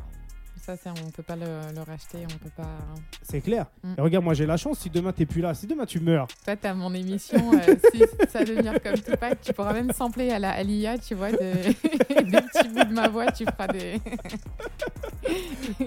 [0.63, 2.79] ça, c'est, on peut pas le, le racheter, on peut pas.
[3.23, 3.67] C'est clair.
[3.83, 3.95] Mm.
[3.99, 6.27] Et regarde, moi j'ai la chance, si demain t'es plus là, si demain tu meurs,
[6.43, 10.39] Toi, t'as mon émission, euh, si ça devenir comme Tupac, tu pourras même sampler à
[10.39, 10.55] la
[10.97, 11.37] tu vois, de-
[12.23, 14.01] des petits bouts de ma voix, tu feras des,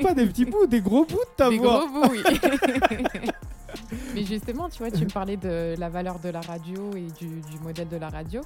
[0.03, 1.84] pas des petits bouts, des gros bouts de ta des voix.
[1.88, 2.21] gros bouts, oui.
[4.13, 7.60] Mais justement, tu vois, tu me parlais de la valeur de la radio et du,
[7.62, 8.41] modèle de la radio.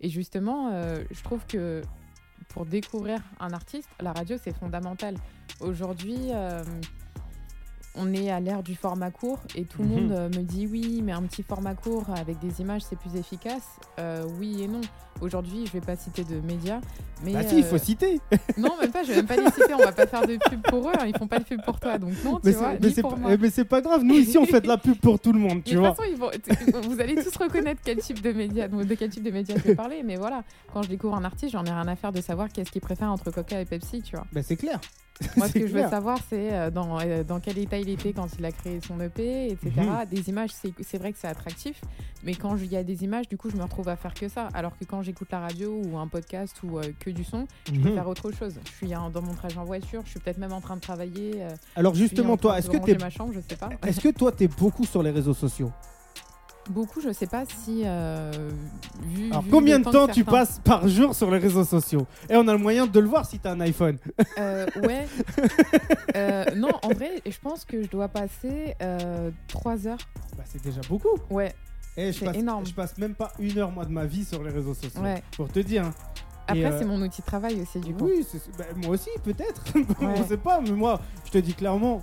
[0.00, 1.82] Et justement, euh, je trouve que
[2.48, 5.16] pour découvrir un artiste, la radio, c'est fondamental.
[5.60, 6.62] Aujourd'hui, euh,
[7.96, 9.94] on est à l'ère du format court et tout le Mhm.
[9.94, 13.14] monde euh, me dit oui, mais un petit format court avec des images, c'est plus
[13.16, 13.62] efficace.
[14.00, 14.80] Euh, oui et non.
[15.20, 16.80] Aujourd'hui, je vais pas citer de médias,
[17.24, 18.20] mais Bah si, il euh, faut citer.
[18.58, 19.04] non, même pas.
[19.04, 19.72] Je vais même pas les citer.
[19.72, 20.92] On va pas faire de pub pour eux.
[20.98, 23.14] hein, Ils font pas de pub pour toi, donc non, tu Mais vois, c'est pas,
[23.14, 23.32] moi.
[23.32, 25.38] eh, mais c'est pas grave, nous ici on fait de la pub pour tout le
[25.38, 25.90] monde, Mais tu de vois.
[25.90, 29.22] toute façon, ils vont- vous allez tous reconnaître quel type de médias, de quel type
[29.22, 30.02] de médias je vais parler.
[30.04, 32.72] Mais voilà, quand je découvre un artiste, j'en ai rien à faire de savoir qu'est-ce
[32.72, 34.26] qu'il préfère entre Coca et Pepsi, tu vois.
[34.32, 34.80] Bah c'est clair.
[35.36, 38.12] Moi, ce que je veux savoir, c'est euh, dans, euh, dans quel état il était
[38.12, 39.70] quand il a créé son EP, etc.
[39.76, 40.06] Mhm.
[40.10, 40.50] Des images,
[40.82, 41.80] c'est vrai que c'est attractif,
[42.24, 44.28] mais quand il y a des images, du coup, je me retrouve à faire que
[44.28, 44.48] ça.
[44.54, 47.78] Alors que quand j'écoute la radio ou un podcast ou euh, que du son, je
[47.80, 47.94] peux Mhm.
[47.94, 48.58] faire autre chose.
[48.66, 51.42] Je suis dans mon trajet en voiture, je suis peut-être même en train de travailler.
[51.42, 53.70] euh, Alors justement en toi, est-ce que t'es ma chambre, je sais pas.
[53.86, 55.70] est-ce que toi t'es beaucoup sur les réseaux sociaux?
[56.70, 57.82] Beaucoup, je sais pas si.
[57.84, 58.30] euh,
[59.02, 62.36] vu, Alors vu combien de temps tu passes par jour sur les réseaux sociaux Et
[62.36, 63.98] on a le moyen de le voir si t'as un iPhone.
[64.38, 65.06] Euh, Ouais.
[66.16, 68.74] Euh, non, en vrai, je pense que je dois passer
[69.48, 69.98] 3 heures.
[70.36, 71.18] Bah c'est déjà beaucoup.
[71.28, 71.52] Ouais,
[71.96, 72.64] Et je C'est passe, énorme.
[72.66, 75.00] je passe même pas une heure moi de ma vie sur les réseaux sociaux.
[75.02, 75.22] ouais.
[75.36, 75.84] Pour te dire.
[75.86, 75.94] hein.
[76.46, 78.04] Après, euh, c'est mon outil de travail aussi, du coup.
[78.06, 78.24] Oui,
[78.58, 79.64] bah, moi aussi peut-être.
[80.00, 80.22] on Ouais.
[80.28, 82.02] sait pas, mais moi je te dis clairement,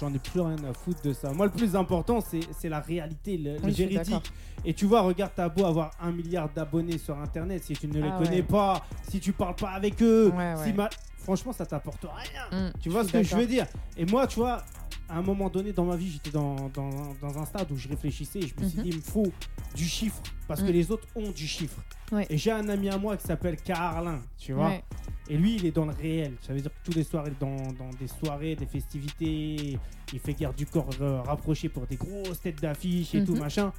[0.00, 1.32] j'en ai plus rien à foutre de ça.
[1.32, 4.32] Moi le plus important c'est la réalité, le, Oui, véridique.
[4.64, 8.00] Et tu vois, regarde, t'as beau avoir un milliard d'abonnés sur internet, si tu ne
[8.02, 8.42] les Ah connais ouais.
[8.42, 10.72] pas, si tu parles pas avec eux, Ouais, si ouais.
[10.72, 12.68] ma- franchement ça t'apporte rien.
[12.68, 13.66] Mm, Tu vois ce que je veux dire?
[13.96, 14.64] Et moi, tu vois,
[15.08, 16.90] à un moment donné dans ma vie, j'étais dans, dans,
[17.20, 18.84] dans un stade où je réfléchissais et je me suis Mhm.
[18.84, 19.32] dit, il me faut
[19.74, 20.72] du chiffre parce que Mm.
[20.72, 21.80] les autres ont du chiffre.
[22.12, 22.26] Ouais.
[22.30, 24.68] Et j'ai un ami à moi qui s'appelle Carlin, tu vois.
[24.68, 24.84] Ouais.
[25.28, 26.34] Et lui, il est dans le réel.
[26.42, 29.78] Ça veut dire que tous les soirs, il est dans, dans des soirées, des festivités.
[30.12, 33.40] Il fait garde du corps euh, rapproché pour des grosses têtes d'affiches et tout, Mhm.
[33.40, 33.72] machin.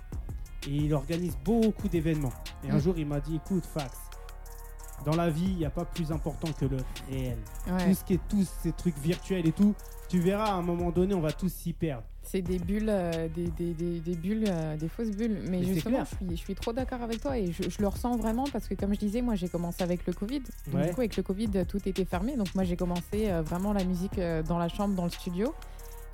[0.68, 2.34] Et il organise beaucoup d'événements.
[2.66, 2.82] Et un Mm.
[2.82, 3.98] jour, il m'a dit écoute, Fax,
[5.06, 6.78] dans la vie, il n'y a pas plus important que le
[7.10, 7.38] réel.
[7.70, 7.86] Ouais.
[7.90, 9.74] Tout ce qui est tous ces trucs virtuels et tout,
[10.10, 12.04] tu verras à un moment donné, on va tous s'y perdre.
[12.24, 15.40] C'est des bulles, euh, des, des, des, des bulles, euh, des fausses bulles.
[15.50, 18.18] Mais, justement, je suis, je suis trop d'accord avec toi et je, je le ressens
[18.18, 20.40] vraiment parce que, comme je disais, moi j'ai commencé avec le Covid.
[20.40, 20.88] Donc, Ouais.
[20.90, 22.36] Du coup, avec le Covid, tout était fermé.
[22.36, 25.54] Donc, moi j'ai commencé euh, vraiment la musique dans la chambre, dans le studio.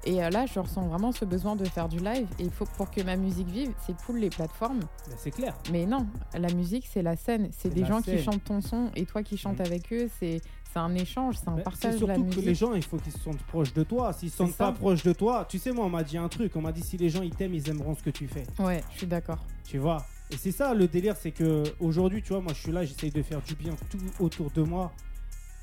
[0.05, 2.27] Et là, je ressens vraiment ce besoin de faire du live.
[2.37, 4.81] Et il faut pour que ma musique vive, c'est cool les plateformes.
[4.81, 5.55] Ben, c'est clair.
[5.71, 6.05] Mais non,
[6.37, 7.47] la musique, c'est la scène.
[7.57, 8.17] C'est des gens scène.
[8.17, 9.65] qui chantent ton son et toi qui chantes Mhm.
[9.65, 10.09] avec eux.
[10.19, 10.41] C'est
[10.73, 12.45] c'est un échange, c'est un Ben, partage c'est de la surtout que musique.
[12.45, 14.11] les gens, il faut qu'ils se sentent proches de toi.
[14.13, 16.55] S'ils se sentent pas proches de toi, tu sais, moi, on m'a dit un truc.
[16.55, 18.45] On m'a dit si les gens ils t'aiment, ils aimeront ce que tu fais.
[18.59, 19.39] Ouais, je suis d'accord.
[19.63, 20.05] Tu vois?
[20.31, 23.11] Et c'est ça le délire, c'est que aujourd'hui, tu vois, moi je suis là, j'essaye
[23.11, 24.91] de faire du bien tout autour de moi.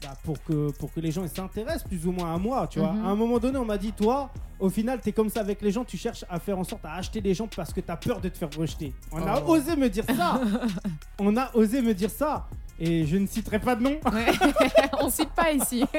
[0.02, 2.78] bah, pour, que, pour que les gens ils s'intéressent plus ou moins à moi, tu
[2.78, 2.92] vois.
[2.92, 3.04] Mhm.
[3.04, 5.70] À un moment donné, on m'a dit, toi, au final, t'es comme ça avec les
[5.70, 8.18] gens, tu cherches à faire en sorte à acheter les gens parce que t'as peur
[8.18, 8.94] de te faire rejeter.
[9.12, 9.50] On a Oh.
[9.56, 10.40] osé me dire ça
[11.18, 12.48] On a osé me dire ça
[12.82, 14.00] Et je ne citerai pas de nom.
[15.00, 15.84] On cite pas ici.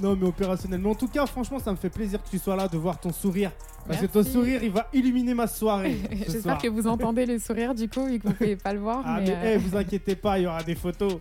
[0.00, 0.90] Non, mais opérationnellement.
[0.90, 3.12] En tout cas, franchement, ça me fait plaisir que tu sois là, de voir ton
[3.12, 3.50] sourire.
[3.86, 5.98] Parce que ton sourire, il va illuminer ma soirée.
[6.12, 6.58] J'espère soir.
[6.58, 9.02] que vous entendez le sourire du coup, vu que vous pouvez pas le voir.
[9.04, 11.20] Ah, mais, mais euh, eh, vous inquiétez pas, il y aura des photos.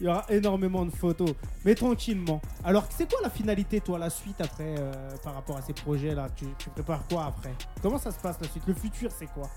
[0.00, 1.30] Il y aura énormément de photos.
[1.64, 2.42] Mais tranquillement.
[2.64, 4.92] Alors, c'est quoi la finalité, toi, la suite après, euh,
[5.24, 6.28] par rapport à ces projets-là?
[6.36, 7.54] Tu, tu prépares quoi après?
[7.82, 8.64] Comment ça se passe la suite?
[8.66, 9.48] Le futur, c'est quoi?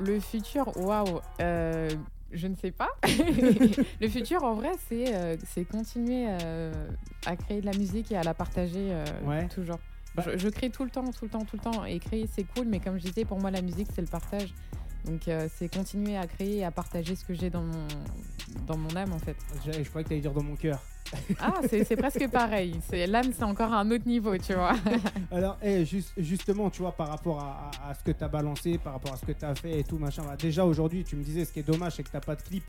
[0.00, 1.88] Le futur, waouh, euh,
[2.32, 2.88] je ne sais pas.
[4.00, 6.72] le futur, en vrai, c'est euh, c'est continuer euh,
[7.26, 9.46] à créer de la musique et à la partager euh, Ouais.
[9.48, 9.78] toujours.
[10.14, 11.84] Bah- Je, je crée tout le temps, tout le temps, tout le temps.
[11.84, 14.52] Et créer, c'est cool, mais comme je disais, pour moi, la musique, c'est le partage.
[15.04, 15.28] Donc,
[15.58, 17.86] c'est continuer à créer et à partager ce que j'ai dans mon,
[18.66, 19.36] dans mon âme, en fait.
[19.66, 20.80] je, je croyais que t'allais dire dans mon cœur.
[21.40, 22.80] Ah, c'est presque pareil.
[23.08, 24.72] L'âme, c'est encore un autre niveau, tu vois.
[25.30, 28.28] Alors, eh, juste- justement, tu vois, par rapport à, à- à ce que tu as
[28.28, 31.04] balancé, par rapport à ce que tu as fait et tout, machin, bah, déjà aujourd'hui,
[31.04, 32.64] tu me disais, ce qui est dommage, c'est que tu pas de clip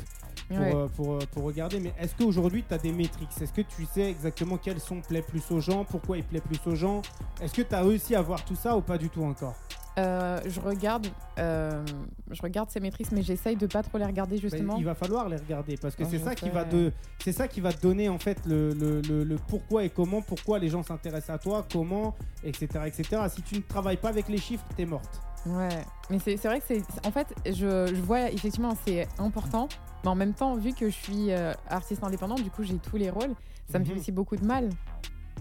[0.49, 0.75] pour, Ouais.
[0.75, 1.79] euh, pour, euh, pour regarder.
[1.79, 3.29] Mais est-ce qu'aujourd'hui, tu as des métriques?
[3.41, 6.59] Est-ce que tu sais exactement quels son plaît plus aux gens Pourquoi il plaît plus
[6.65, 7.01] aux gens?
[7.41, 9.55] Est-ce que tu as réussi à voir tout ça ou pas du tout encore?
[9.97, 11.07] Euh, je regarde,
[11.39, 11.83] euh,
[12.29, 14.75] je regarde ces maîtrises, mais j'essaye de pas trop les regarder Bah, justement.
[14.77, 16.91] Il va falloir les regarder parce que c'est ça qui va de,
[17.23, 20.21] c'est ça qui va te donner en fait le, le, le- le pourquoi et comment,
[20.21, 23.21] pourquoi les gens s'intéressent à toi, comment, etc., etc.
[23.33, 25.21] Si tu ne travailles pas avec les chiffres, t'es morte.
[25.45, 25.69] Ouais,
[26.09, 26.81] mais c'est vrai que c'est.
[27.05, 29.69] En fait, je, je vois effectivement, c'est important.
[30.03, 32.97] Mais en même temps, vu que je suis euh, artiste indépendante, du coup, j'ai tous
[32.97, 33.33] les rôles,
[33.71, 33.99] ça me fait Mhm.
[33.99, 34.69] aussi beaucoup de mal.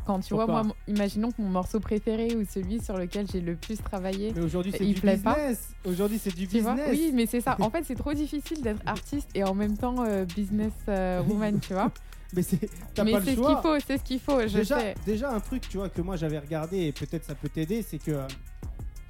[0.07, 3.57] Quand tu vois, moi, imaginons que mon morceau préféré ou celui sur lequel j'ai le
[3.57, 4.33] plus travaillé.
[4.37, 5.35] Mais aujourd'hui, c'est Il du plaît pas.
[5.35, 5.69] business.
[5.85, 6.89] Aujourd'hui, c'est du Tu business.
[6.91, 7.57] Oui, mais c'est ça.
[7.61, 11.59] En fait, c'est trop difficile d'être artiste et en même temps euh, business euh, woman,
[11.61, 11.91] tu vois?
[12.37, 13.55] Mais c'est t'as Mais pas le c'est ce choix.
[13.55, 14.95] qu'il faut, c'est ce qu'il faut, je déjà, sais.
[15.07, 17.99] déjà, un truc, tu vois, que moi j'avais regardé et peut-être ça peut t'aider, c'est
[17.99, 18.27] que euh,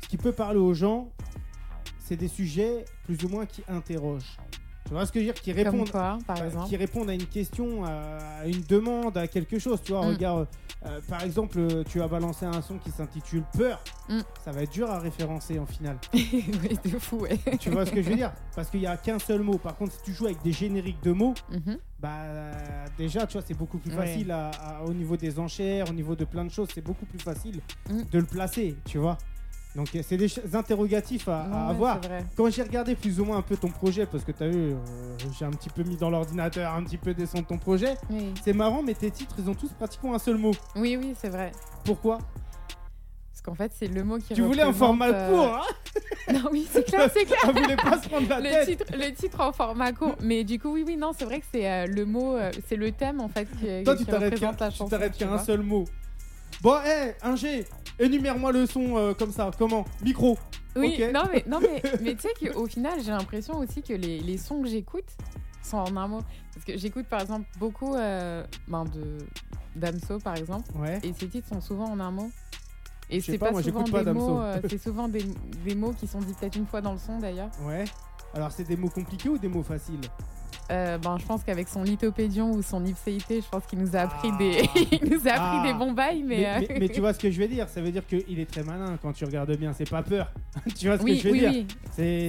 [0.03, 1.09] ce qui peut parler aux gens,
[2.01, 4.37] c'est des sujets plus ou moins qui interrogent.
[4.87, 7.09] Tu vois ce que je veux dire Qui répondent, quoi, par euh, exemple qui répondent
[7.11, 9.81] à une question, à une demande, à quelque chose.
[9.83, 10.09] Tu vois, Mm.
[10.11, 10.47] regarde,
[10.85, 13.83] euh, par exemple, euh, tu as balancé un son qui s'intitule Peur.
[14.11, 14.21] Mm.
[14.45, 15.97] Ça va être dur à référencer en finale.
[16.13, 17.39] Oui, de fou, ouais.
[17.59, 18.33] tu vois ce que je veux dire?
[18.55, 19.57] Parce qu'il n'y a qu'un seul mot.
[19.57, 21.79] Par contre, si tu joues avec des génériques de mots, Mhm.
[22.01, 22.53] bah euh,
[22.99, 24.07] déjà, tu vois, c'est beaucoup plus Ouais.
[24.07, 27.07] facile à- à- au niveau des enchères, au niveau de plein de choses, c'est beaucoup
[27.07, 28.03] plus facile Mm.
[28.13, 29.17] de le placer, tu vois.
[29.75, 32.01] Donc c'est des interrogatifs à, avoir.
[32.37, 34.73] Quand j'ai regardé plus ou moins un peu ton projet, parce que tu as vu,
[34.73, 34.77] euh,
[35.37, 37.97] j'ai un petit peu mis dans l'ordinateur un petit peu des sons de ton projet,
[38.11, 40.53] Oui, c'est marrant, mais tes titres, ils ont tous pratiquement un seul mot.
[40.77, 41.51] oui, oui, c'est vrai.
[41.85, 42.19] Pourquoi?
[43.33, 45.63] Parce qu'en fait, c'est le mot qui Tu voulais un format euh, court, hein?
[46.33, 47.39] Non, oui, c'est clair, c'est clair.
[47.53, 48.67] Voulait pas se prendre la Le tête.
[48.69, 50.15] titre, le titre en format court.
[50.21, 52.37] Mais du coup, oui, oui, non, c'est vrai que c'est euh, le mot,
[52.69, 54.89] c'est le thème en fait qui, Toi, qui tu t'arrêtes représente la tu chanson.
[54.89, 55.85] t'arrêtes tu qu'à un seul mot.
[56.63, 57.67] Bon, hé, un G,
[57.99, 59.51] énumère-moi le son euh, comme ça.
[59.59, 59.85] Comment?
[60.03, 60.39] Micro.
[60.77, 64.19] Oui, non, mais, non, mais, mais tu sais qu'au final, j'ai l'impression aussi que les,
[64.21, 65.05] les sons que j'écoute
[65.63, 66.21] sont en un mot.
[66.53, 69.19] Parce que j'écoute par exemple beaucoup euh, ben, de
[69.77, 70.99] Damso par exemple, Ouais.
[71.03, 72.31] et ces titres sont souvent en un mot.
[73.11, 74.29] Et c'est pas, pas, moi, souvent pas des Damso.
[74.35, 75.25] mots, euh, c'est souvent des,
[75.65, 77.51] des mots qui sont dits peut-être une fois dans le son d'ailleurs.
[77.63, 77.85] Ouais.
[78.35, 80.01] Alors, c'est des mots compliqués ou des mots faciles?
[80.71, 84.01] Euh, ben, je pense qu'avec son lithopédion ou son ipséité, je pense qu'il nous a
[84.01, 84.39] appris Ah.
[84.39, 84.63] des,
[85.03, 85.63] il nous a appris Ah.
[85.67, 87.69] des bons bails, mais, mais, euh, mais- mais tu vois ce que je veux dire
[87.69, 89.73] Ça veut dire qu'il est très malin quand tu regardes bien.
[89.75, 90.33] C'est pas peur.
[90.79, 91.51] tu vois ce oui, que je veux oui, dire?
[91.51, 91.67] oui,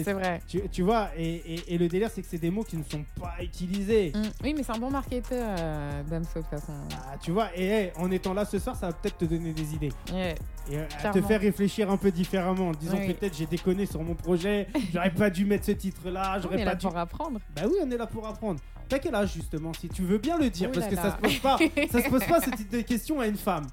[0.04, 0.14] C'est.
[0.14, 0.42] vrai.
[0.48, 2.84] Tu, tu vois, et, et- et le délire, c'est que c'est des mots qui ne
[2.84, 4.12] sont pas utilisés.
[4.14, 4.22] Mm.
[4.44, 6.74] Oui, mais c'est un bon marketeur, euh, Damso, de toute façon.
[6.94, 9.54] Ah, tu vois, et hey, en étant là ce soir, ça va peut-être te donner
[9.54, 9.92] des idées.
[10.14, 13.14] Et euh, à te faire réfléchir un peu différemment, en disant Oui.
[13.14, 16.58] peut-être j'ai déconné sur mon projet, j'aurais pas dû mettre ce titre-là, On est j'aurais
[16.66, 16.88] là pas dû.
[16.88, 17.40] pour apprendre.
[17.56, 18.60] Bah oui, on est là pour apprendre.
[18.88, 21.02] T'as quel âge justement, si tu veux bien le dire, Oh parce que là.
[21.10, 21.58] ça se pose pas,
[21.92, 23.66] ça se pose pas ce type de questions à une femme.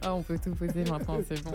[0.00, 1.52] Ah, on peut tout poser maintenant, c'est bon.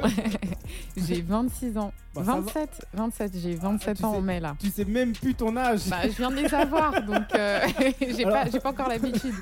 [0.95, 1.91] j'ai 26 ans.
[2.13, 2.39] Bah, ça va.
[2.41, 4.55] 27, 27, j'ai 27 tu ans sais- en mai là.
[4.59, 5.89] Tu sais même plus ton âge.
[5.89, 7.61] Bah, je viens de les avoir, donc euh,
[7.99, 9.33] j'ai Alors- pas, j'ai pas encore l'habitude.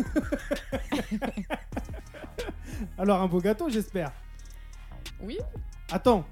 [2.98, 4.12] Alors un beau gâteau, j'espère.
[5.22, 5.38] Oui,
[5.92, 6.26] Attends.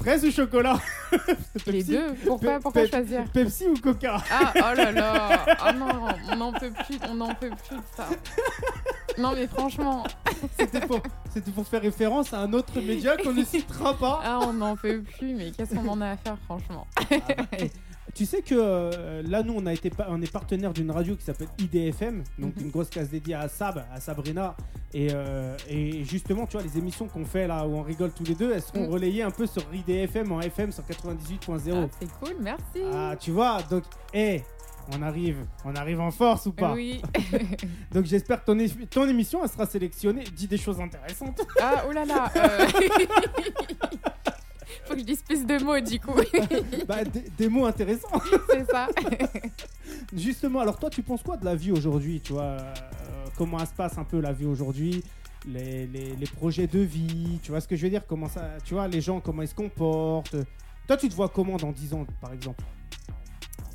[0.00, 0.78] Fraise ou chocolat
[1.66, 2.14] les deux.
[2.26, 5.86] Pourquoi, Pe- pourquoi Pe- choisir Pepsi ou Coca Ah, oh là là Ah non,
[6.32, 8.06] on n'en peut plus, on n'en peut plus de ça.
[9.18, 10.04] Non mais franchement,
[10.58, 10.80] C'était
[11.52, 14.20] pour, faire référence à un autre média qu'on ne citera pas.
[14.24, 16.86] ah, on n'en peut plus, mais qu'est-ce qu'on en a à faire franchement?
[17.10, 17.70] Eh,
[18.14, 21.24] tu sais que euh, là, nous, on, a été on est partenaire d'une radio qui
[21.24, 22.64] s'appelle IDFM, donc Mhm.
[22.64, 24.56] une grosse case dédiée à Sab, à Sabrina.
[24.92, 28.24] Et, euh, et justement, tu vois, les émissions qu'on fait là, où on rigole tous
[28.24, 28.92] les deux, elles seront Mhm.
[28.92, 31.88] relayées un peu sur IDFM en FM sur 98.0.
[31.90, 34.42] Ah, C'est cool, merci Ah, tu vois, donc, hé,
[34.92, 36.72] on arrive, on arrive en force ou pas?
[36.72, 37.00] Oui.
[37.92, 38.50] Donc j'espère que
[38.86, 40.24] ton, émission, elle sera sélectionnée.
[40.34, 41.40] Dis des choses intéressantes.
[41.60, 42.66] Ah, oh là là euh,
[44.84, 46.14] Faut que je dise plus de mots du coup.
[46.88, 48.08] bah, des, des mots intéressants.
[48.50, 48.88] C'est ça.
[50.16, 52.74] Justement, alors toi, tu penses quoi de la vie aujourd'hui Tu vois, euh,
[53.36, 55.02] comment elle se passe un peu la vie aujourd'hui
[55.48, 58.58] les, les- les projets de vie, tu vois ce que je veux dire Comment ça,
[58.62, 60.36] tu vois, les gens, comment ils se comportent
[60.86, 62.62] Toi, tu te vois comment dans 10 ans, par exemple?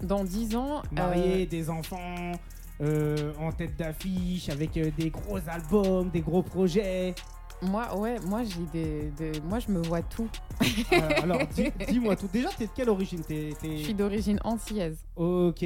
[0.04, 0.78] Dans 10 ans.
[0.84, 2.34] euh, Marié, des enfants,
[2.82, 7.16] euh, en tête d'affiche, avec des gros albums, des gros projets.
[7.62, 10.28] Moi, ouais, moi j'ai des, des- Moi je me vois tout.
[10.62, 12.28] Euh, alors, dis- dis-moi tout.
[12.32, 13.22] Déjà, t'es de quelle origine?
[13.22, 14.98] T'es- t'es- Je suis d'origine antillaise.
[15.16, 15.64] Ok.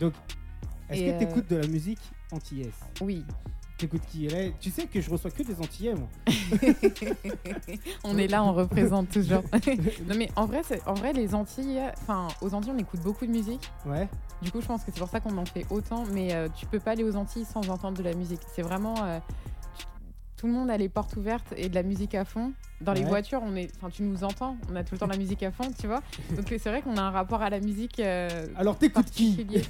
[0.00, 0.12] Donc,
[0.88, 2.00] est-ce Et, que euh, t'écoutes de la musique
[2.32, 2.72] antillaise?
[3.00, 3.24] Oui.
[3.76, 4.26] T'écoutes qui?
[4.26, 6.08] Eh, Tu sais que je reçois que des antillais, moi.
[8.04, 9.42] on est là, on représente toujours.
[10.08, 13.26] non mais en vrai, c'est- en vrai les Antilles, enfin aux Antilles on écoute beaucoup
[13.26, 13.70] de musique.
[13.86, 14.08] Ouais.
[14.42, 16.04] Du coup je pense que c'est pour ça qu'on en fait autant.
[16.12, 18.40] Mais euh, tu peux pas aller aux Antilles sans entendre de la musique.
[18.54, 19.18] C'est vraiment euh,
[20.44, 22.52] tout le monde a les portes ouvertes et de la musique à fond.
[22.82, 25.16] Dans les voitures, on est, enfin tu nous entends, on a tout le temps la
[25.16, 26.02] musique à fond, tu vois.
[26.36, 27.98] Donc c'est vrai qu'on a un rapport à la musique.
[27.98, 29.46] euh, Alors, t'écoutes qui.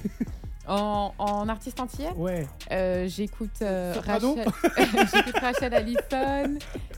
[0.67, 2.47] En, en artiste entier, Ouais.
[2.71, 4.45] euh, j'écoute euh, Rachel,
[5.13, 6.57] j'écoute Rachel Allison,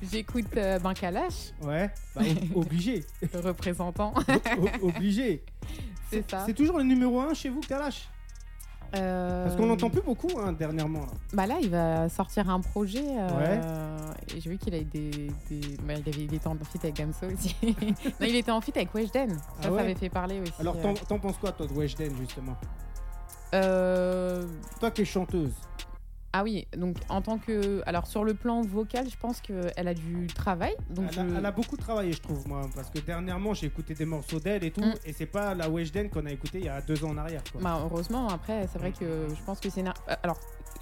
[0.09, 1.89] j'écoute euh, Ben Kalash, Ouais.
[2.15, 2.21] Bah,
[2.55, 3.03] ob- obligé.
[3.33, 4.13] le représentant.
[4.57, 5.43] O- obligé.
[6.09, 6.43] C'est ça.
[6.45, 8.07] C'est toujours le numéro 1 chez vous, Kalash?
[8.95, 11.01] Euh, Parce qu'on n'entend plus beaucoup hein, dernièrement.
[11.01, 11.07] là.
[11.33, 13.03] Bah là, il va sortir un projet.
[13.05, 14.35] euh, Ouais.
[14.35, 15.09] Et j'ai vu qu'il avait des,
[15.49, 17.55] des- bah, il avait il était en feat avec Gamso aussi.
[17.63, 19.29] non, il était en feat avec Weshden.
[19.29, 20.53] Ça, Ah ça avait fait parler aussi.
[20.59, 20.81] Alors euh.
[20.81, 22.55] t'en t'en penses quoi toi de Weshden justement?
[23.53, 24.45] Euh,
[24.79, 25.53] Toi qui es chanteuse.
[26.33, 27.81] Ah oui, donc en tant que.
[27.85, 30.73] Alors sur le plan vocal, je pense qu'elle a du travail.
[30.89, 32.61] Donc Elle a, je- elle a beaucoup travaillé je trouve moi.
[32.75, 34.81] Parce que dernièrement j'ai écouté des morceaux d'elle et tout.
[34.81, 34.93] Mm.
[35.05, 37.41] Et c'est pas la Weshden qu'on a écouté il y a deux ans en arrière.
[37.51, 37.61] Quoi.
[37.61, 39.79] Bah, heureusement, après, c'est vrai que je pense que c'est.
[39.81, 40.37] une- euh, Alors,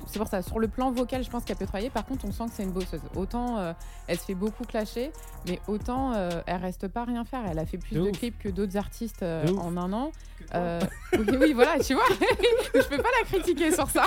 [0.07, 1.89] c'est pour ça, sur le plan vocal, je pense qu'elle peut travailler.
[1.89, 3.01] Par contre, on sent que c'est une bosseuse.
[3.15, 3.73] Autant euh,
[4.07, 5.11] elle se fait beaucoup clasher,
[5.47, 7.43] mais autant euh, elle reste pas à rien faire.
[7.49, 10.11] Elle a fait plus De clips que d'autres artistes euh, en un an.
[10.53, 10.79] Euh,
[11.17, 12.03] oui, oui, voilà, tu vois.
[12.75, 14.05] je peux pas la critiquer sur ça.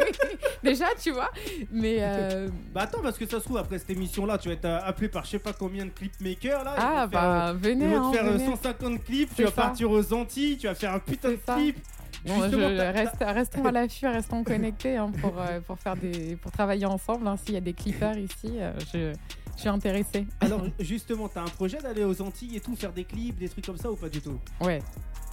[0.62, 1.30] Déjà, tu vois.
[1.70, 1.98] Mais.
[2.00, 4.64] euh, Bah attends parce que ça se trouve après cette émission là tu vas être
[4.64, 6.74] euh, appelé par je sais pas combien de clipmakers là.
[6.76, 7.84] Ah, te faire, bah, venez.
[7.86, 8.46] Ils vont hein, te faire euh, venez.
[8.46, 9.62] 150 clips, tu vas ça.
[9.62, 11.54] partir aux Antilles, tu vas faire un putain de ça.
[11.54, 11.78] clip.
[12.26, 15.34] Bon, je- reste- restons à l'affût, restons connectés hein, pour,
[15.66, 17.26] pour, faire des, pour travailler ensemble.
[17.28, 17.36] hein.
[17.36, 18.58] S'il y a des clippers ici,
[18.92, 19.12] je,
[19.56, 20.26] je suis intéressée.
[20.40, 23.64] Alors justement, t'as un projet d'aller aux Antilles et tout, faire des clips, des trucs
[23.64, 24.36] comme ça ou pas du tout?
[24.60, 24.80] Ouais,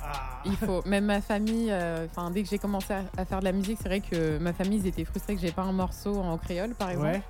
[0.07, 0.81] Ah, il faut.
[0.85, 3.87] Même ma famille, euh, dès que j'ai commencé à, à faire de la musique, c'est
[3.89, 6.89] vrai que ma famille ils étaient frustrés que j'ai pas un morceau en créole, par
[6.91, 7.07] exemple.
[7.07, 7.21] ouais.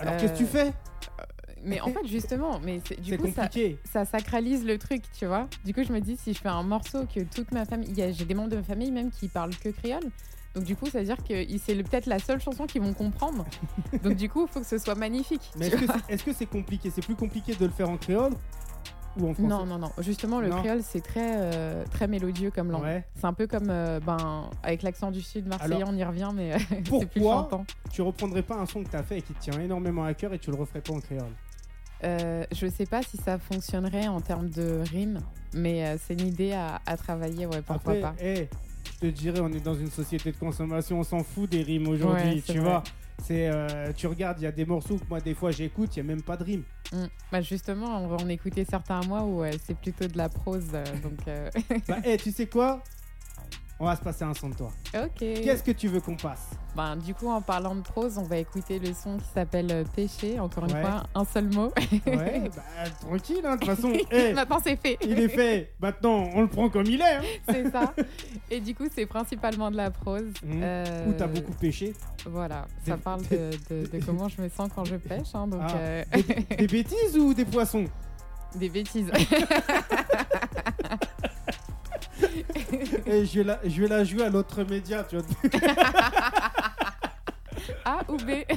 [0.00, 0.72] Alors Euh, qu'est-ce que tu fais
[1.62, 3.48] Mais en fait, justement, mais du coup, ça,
[3.92, 5.46] ça sacralise le truc, tu vois.
[5.64, 8.24] Du coup, je me dis, si je fais un morceau que toute ma famille, j'ai
[8.24, 10.10] des membres de ma famille même qui parlent que créole.
[10.54, 13.44] Donc du coup, ça veut dire que c'est peut-être la seule chanson qu'ils vont comprendre.
[14.02, 15.48] Donc du coup, il faut que ce soit magnifique.
[15.56, 16.90] Mais tu est-ce que c'est est-ce que c'est compliqué?
[16.92, 18.32] C'est plus compliqué de le faire en créole
[19.18, 19.90] ou en français Non, non, non.
[19.98, 20.60] Justement, le Non.
[20.60, 22.82] créole, c'est très, euh, très mélodieux comme langue.
[22.82, 23.04] Ouais.
[23.16, 26.30] C'est un peu comme, euh, ben, avec l'accent du sud marseillais, Alors, on y revient,
[26.34, 26.82] mais c'est plus
[27.20, 27.64] Pourquoi chantant.
[27.90, 30.32] tu reprendrais pas un son que t'as fait et qui te tient énormément à cœur
[30.34, 31.32] et tu le referais pas en créole?
[32.02, 35.20] Euh, je sais pas si ça fonctionnerait en termes de rime,
[35.52, 38.14] mais euh, c'est une idée à, à travailler, ouais, pourquoi Après, pas.
[38.18, 38.48] hey,
[38.94, 41.88] je te dirais, on est dans une société de consommation, on s'en fout des rimes
[41.88, 42.70] aujourd'hui, Ouais, tu vrai.
[42.70, 42.82] vois.
[43.22, 45.98] C'est, euh, tu regardes, il y a des morceaux que moi des fois j'écoute, il
[45.98, 46.62] y a même pas de rime.
[46.92, 47.06] Mm.
[47.30, 50.70] Bah justement, on va en écouter certains mois où euh, c'est plutôt de la prose,
[50.74, 51.48] euh, donc euh,
[51.88, 52.82] bah, hey, tu sais quoi?
[53.82, 54.70] On va se passer un son de toi.
[54.94, 55.08] ok.
[55.18, 56.50] Qu'est-ce que tu veux qu'on passe?
[56.76, 59.84] Ben, du coup, en parlant de prose, on va écouter le son qui s'appelle euh,
[59.96, 60.82] Péché, encore une Ouais.
[60.82, 61.72] fois, un seul mot.
[62.06, 63.92] Ouais, bah tranquille, hein, de toute façon.
[64.10, 64.98] hey, Maintenant, c'est fait.
[65.02, 65.72] il est fait.
[65.80, 67.16] Maintenant, on le prend comme il est.
[67.16, 67.22] hein.
[67.48, 67.94] c'est ça.
[68.50, 70.24] Et du coup, c'est principalement de la prose.
[70.44, 70.60] Mhm.
[70.62, 71.94] Euh, Ou t'as beaucoup pêché.
[72.26, 75.46] Voilà, ça Des- parle de, de- de comment je me sens quand je pêche, hein,
[75.46, 75.74] donc Ah.
[75.76, 77.86] euh, Des, des bêtises ou des poissons?
[78.54, 79.10] Des bêtises.
[83.06, 85.24] Et je vais, la, je vais la jouer à l'autre média, tu vois.
[87.84, 88.30] A ou B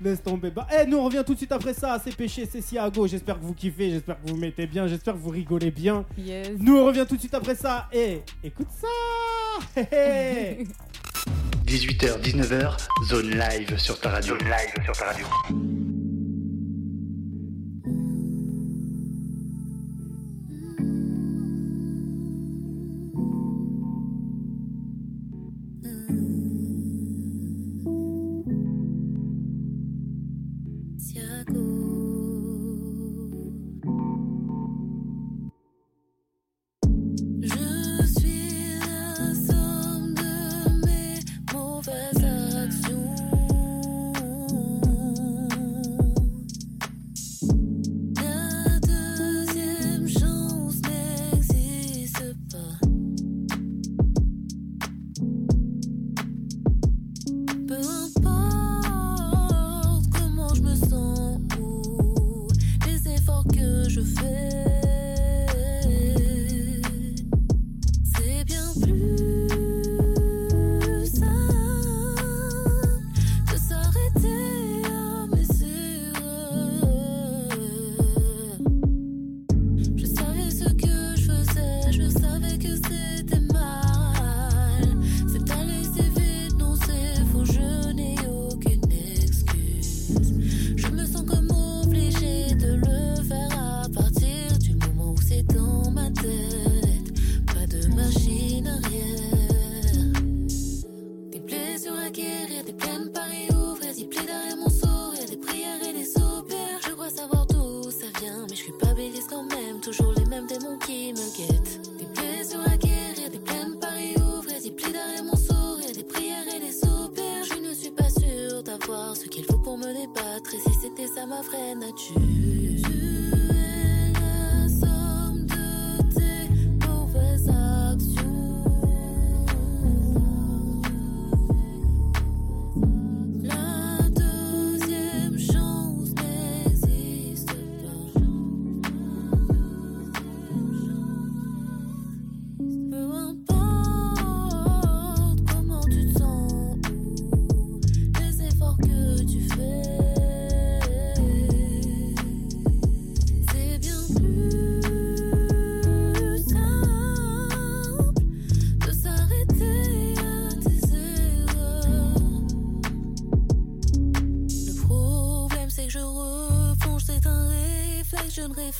[0.00, 0.50] Laisse tomber.
[0.50, 2.00] Bah, eh, nous on revient tout de suite après ça.
[2.02, 3.06] C'est péché, c'est Siago.
[3.06, 6.04] J'espère que vous kiffez, j'espère que vous mettez bien, j'espère que vous rigolez bien.
[6.16, 6.50] Yes.
[6.58, 7.88] Nous on revient tout de suite après ça.
[7.92, 9.80] Et écoute ça.
[9.80, 10.66] Hé, hé.
[11.66, 12.76] 18h, 19h,
[13.08, 14.38] zone live sur ta radio.
[14.38, 15.26] Zone live sur ta radio.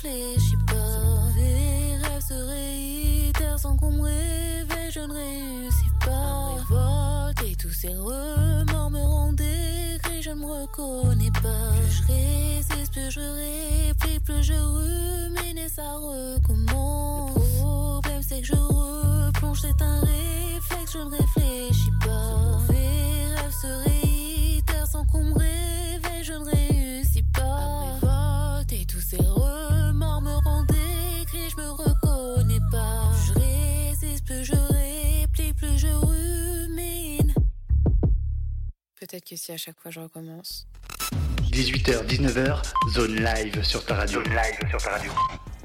[0.03, 1.33] Réfléchis pas.
[1.37, 6.55] Mes rêves se réitèrent sans qu'on me réveille, je ne réussis pas.
[6.57, 11.73] Révolte et tous ces remords me rendent écrit, je ne me reconnais pas.
[11.77, 17.35] Plus je résiste, plus je réplique, plus je rumine et ça recommence.
[17.37, 21.42] Le problème c'est que je replonge, c'est un réflexe, je ne réfléchis
[39.33, 40.67] que si à chaque fois je recommence.
[41.51, 42.63] 18h, 19h,
[42.93, 44.23] zone live sur ta radio.
[44.23, 45.13] Zone live sur ta radio.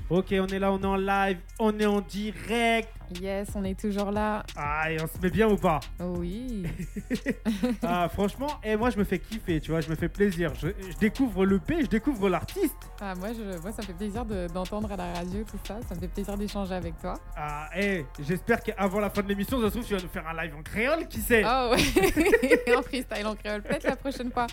[0.10, 2.90] Ok, on est là, on est en live, on est en direct.
[3.22, 4.44] Yes, on est toujours là.
[4.56, 6.64] Ah, et on se met bien ou pas Oui.
[7.84, 10.54] Ah, franchement, et moi je me fais kiffer, tu vois, je me fais plaisir.
[10.56, 12.76] Je, je découvre le P, je découvre l'artiste.
[13.00, 15.78] Ah, moi, je, moi, ça me fait plaisir de- d'entendre à la radio tout ça.
[15.88, 17.14] Ça me fait plaisir d'échanger avec toi.
[17.36, 20.28] Ah, et j'espère qu'avant la fin de l'émission, ça se trouve, tu vas nous faire
[20.28, 23.62] un live en créole, qui sait Oh ouais, en freestyle en créole.
[23.62, 24.48] Peut-être la prochaine fois.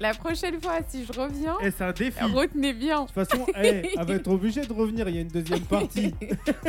[0.00, 2.20] La prochaine fois, si je reviens, Et c'est un défi.
[2.20, 3.06] De retenez bien.
[3.06, 6.14] toute façon, eh, elle va être obligée de revenir, il y a une deuxième partie.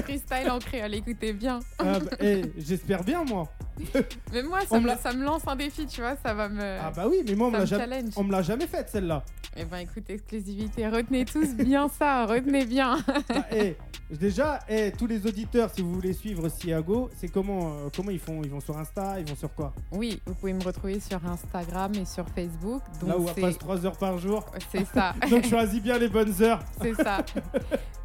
[0.03, 1.59] freestyle en créole, écoutez bien.
[1.79, 3.49] Ah, bah, eh, j'espère bien, moi.
[4.33, 6.15] Mais moi, ça me ça me lance un défi, tu vois.
[6.23, 6.77] Ça va me.
[6.81, 8.13] Ah bah oui, mais moi, on me l'a me jamais, challenge.
[8.15, 9.23] on me l'a jamais faite, celle-là.
[9.57, 10.87] Eh ben, écoute, exclusivité.
[10.87, 12.25] Retenez tous bien ça.
[12.27, 12.97] Retenez bien.
[13.07, 13.75] Bah, eh,
[14.11, 18.19] déjà, eh, tous les auditeurs, si vous voulez suivre Siago, c'est comment, euh, comment ils
[18.19, 18.41] font?
[18.43, 19.73] Ils vont sur Insta, ils vont sur quoi?
[19.91, 22.81] Oui, vous pouvez me retrouver sur Instagram et sur Facebook.
[22.99, 24.45] Donc Là où on passe 3 heures par jour.
[24.71, 25.13] c'est ça.
[25.29, 26.61] Donc choisis bien les bonnes heures.
[26.81, 27.23] C'est ça.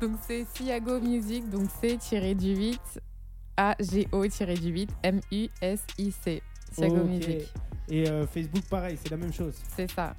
[0.01, 2.81] donc c'est Siago Music, donc c'est tiré du 8
[3.57, 6.43] A G O tiré du 8 M U S I C.
[6.73, 7.07] Siago Ok.
[7.07, 7.53] Music.
[7.89, 9.55] Et euh, Facebook, pareil, c'est la même chose.
[9.77, 10.15] C'est ça.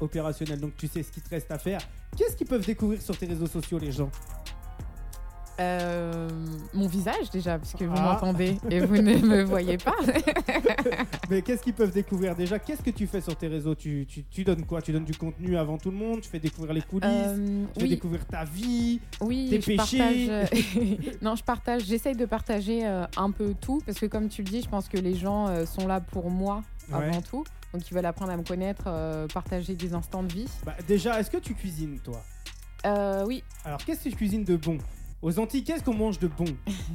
[0.00, 1.80] Opérationnel, donc tu sais ce qu'il te reste à faire.
[2.16, 4.10] Qu'est-ce qu'ils peuvent découvrir sur tes réseaux sociaux, les gens?
[5.60, 6.28] Euh,
[6.72, 8.12] mon visage déjà, puisque vous Ah.
[8.12, 9.94] m'entendez et vous ne me voyez pas.
[11.30, 12.58] Mais qu'est-ce qu'ils peuvent découvrir déjà?
[12.58, 13.74] Qu'est-ce que tu fais sur tes réseaux?
[13.74, 14.80] Tu, tu, tu donnes quoi?
[14.82, 16.20] Tu donnes du contenu avant tout le monde?
[16.20, 17.08] Tu fais découvrir les coulisses?
[17.10, 19.00] Euh, Tu fais oui, découvrir ta vie?
[19.20, 20.26] Oui, tes je péchés?
[20.28, 20.48] partage.
[21.22, 21.82] non, je partage.
[21.84, 24.88] J'essaye de partager euh, un peu tout, parce que comme tu le dis, je pense
[24.88, 27.04] que les gens euh, sont là pour moi Ouais.
[27.04, 27.44] avant tout.
[27.74, 30.46] Donc ils veulent apprendre à me connaître, euh, partager des instants de vie.
[30.64, 32.22] bah, Déjà, est-ce que tu cuisines, toi?
[32.86, 34.78] Euh, oui, Alors, qu'est-ce que tu cuisines de bon?
[35.20, 36.44] Aux Antilles, qu'est-ce qu'on mange de bon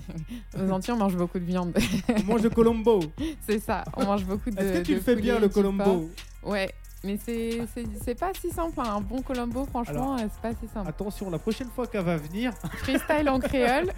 [0.57, 1.77] aux Antilles, on mange beaucoup de viande.
[2.09, 3.01] On mange de Colombo.
[3.47, 4.57] C'est ça, on mange beaucoup de.
[4.59, 6.09] Est-ce que tu le fais bien, le Colombo.
[6.41, 8.79] Ouais, mais c'est pas si simple.
[8.79, 8.95] hein.
[8.97, 10.87] Un bon Colombo, franchement, euh, c'est pas si simple.
[10.87, 13.91] Attention, la prochaine fois qu'elle va venir, Freestyle en créole,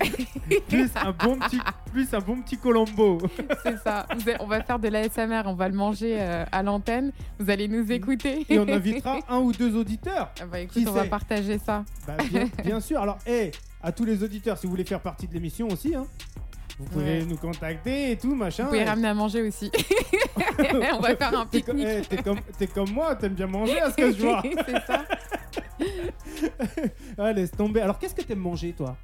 [0.70, 1.60] plus un bon petit,
[1.92, 3.20] plus un bon petit Colombo.
[3.64, 4.08] c'est ça.
[4.40, 7.12] On va faire de l'ASMR, on va le manger euh, à l'antenne.
[7.40, 8.44] Vous allez nous écouter.
[8.50, 10.32] Et on invitera un ou deux auditeurs.
[10.42, 11.84] Ah bah écoute, Qui on va partager ça.
[12.08, 13.00] Bah, bien, bien sûr.
[13.02, 13.52] Alors, hé,
[13.86, 16.06] à tous les auditeurs, si vous voulez faire partie de l'émission aussi, hein,
[16.80, 17.26] vous pouvez Ouais.
[17.26, 18.64] nous contacter et tout, machin.
[18.64, 19.72] Vous pouvez Et- ramener à manger aussi.
[20.94, 21.88] on va faire un pique-nique.
[21.88, 22.40] eh, T'es comme,
[22.74, 24.42] comme moi, t'aimes bien manger à ce que je vois.
[24.66, 25.06] c'est ça.
[27.18, 27.82] Ah, laisse tomber.
[27.82, 28.98] Alors, qu'est-ce que t'aimes manger, toi?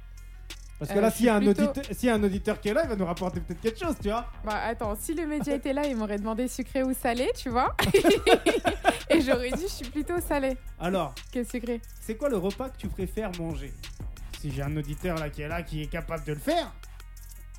[0.78, 2.22] Parce que Euh, là, s'il y, a un suis plutôt- auditeur- s'il y a un
[2.24, 4.26] auditeur qui est là, il va nous rapporter peut-être quelque chose, tu vois.
[4.44, 7.76] Bah attends, si le média était là, il m'aurait demandé sucré ou salé, tu vois.
[9.08, 11.80] Et j'aurais dit, je suis plutôt salé Alors, que sucré.
[12.00, 13.72] c'est quoi le repas que tu préfères manger?
[14.42, 16.72] Si j'ai un auditeur là qui est là, qui est capable de le faire.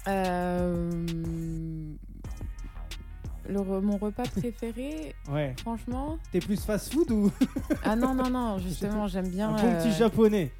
[0.10, 0.92] Euh,
[3.48, 5.56] le re- mon repas préféré, Ouais.
[5.62, 6.18] franchement.
[6.34, 7.32] T'es plus fast-food ou?
[7.86, 9.56] Ah non, non, non, justement, j'aime bien.
[9.56, 10.52] un bon petit euh, japonais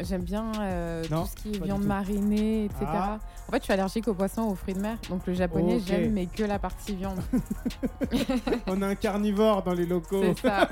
[0.00, 2.80] J'aime bien euh, Non, tout ce qui est viande marinée, etc.
[2.88, 3.18] Ah.
[3.46, 4.98] En fait, je suis allergique aux poissons, aux fruits de mer.
[5.08, 5.82] Donc le japonais, Ok.
[5.86, 7.20] j'aime, mais que la partie viande.
[8.66, 10.24] On a un carnivore dans les locaux.
[10.24, 10.68] C'est ça.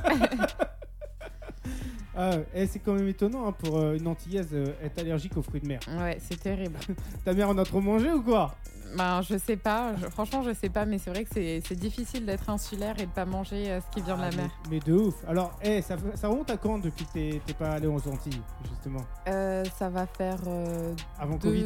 [2.22, 5.42] Ah, et c'est quand même étonnant hein, pour euh, une antillaise euh, être allergique aux
[5.42, 5.80] fruits de mer.
[5.98, 6.78] Ouais, c'est terrible.
[7.24, 8.54] Ta mère en a trop mangé ou quoi?
[8.96, 9.92] Ben, je sais pas.
[9.96, 13.10] Je- franchement, je sais pas, mais c'est vrai que c'est difficile d'être insulaire et de
[13.10, 14.50] pas manger euh, ce qui vient de Ah, la mer.
[14.64, 15.14] Mais, mais de ouf.
[15.28, 19.04] Alors, eh, ça, ça remonte à quand depuis que t'es- pas allé aux Antilles, justement?
[19.28, 21.64] Euh, ça va faire euh, Avant Covid?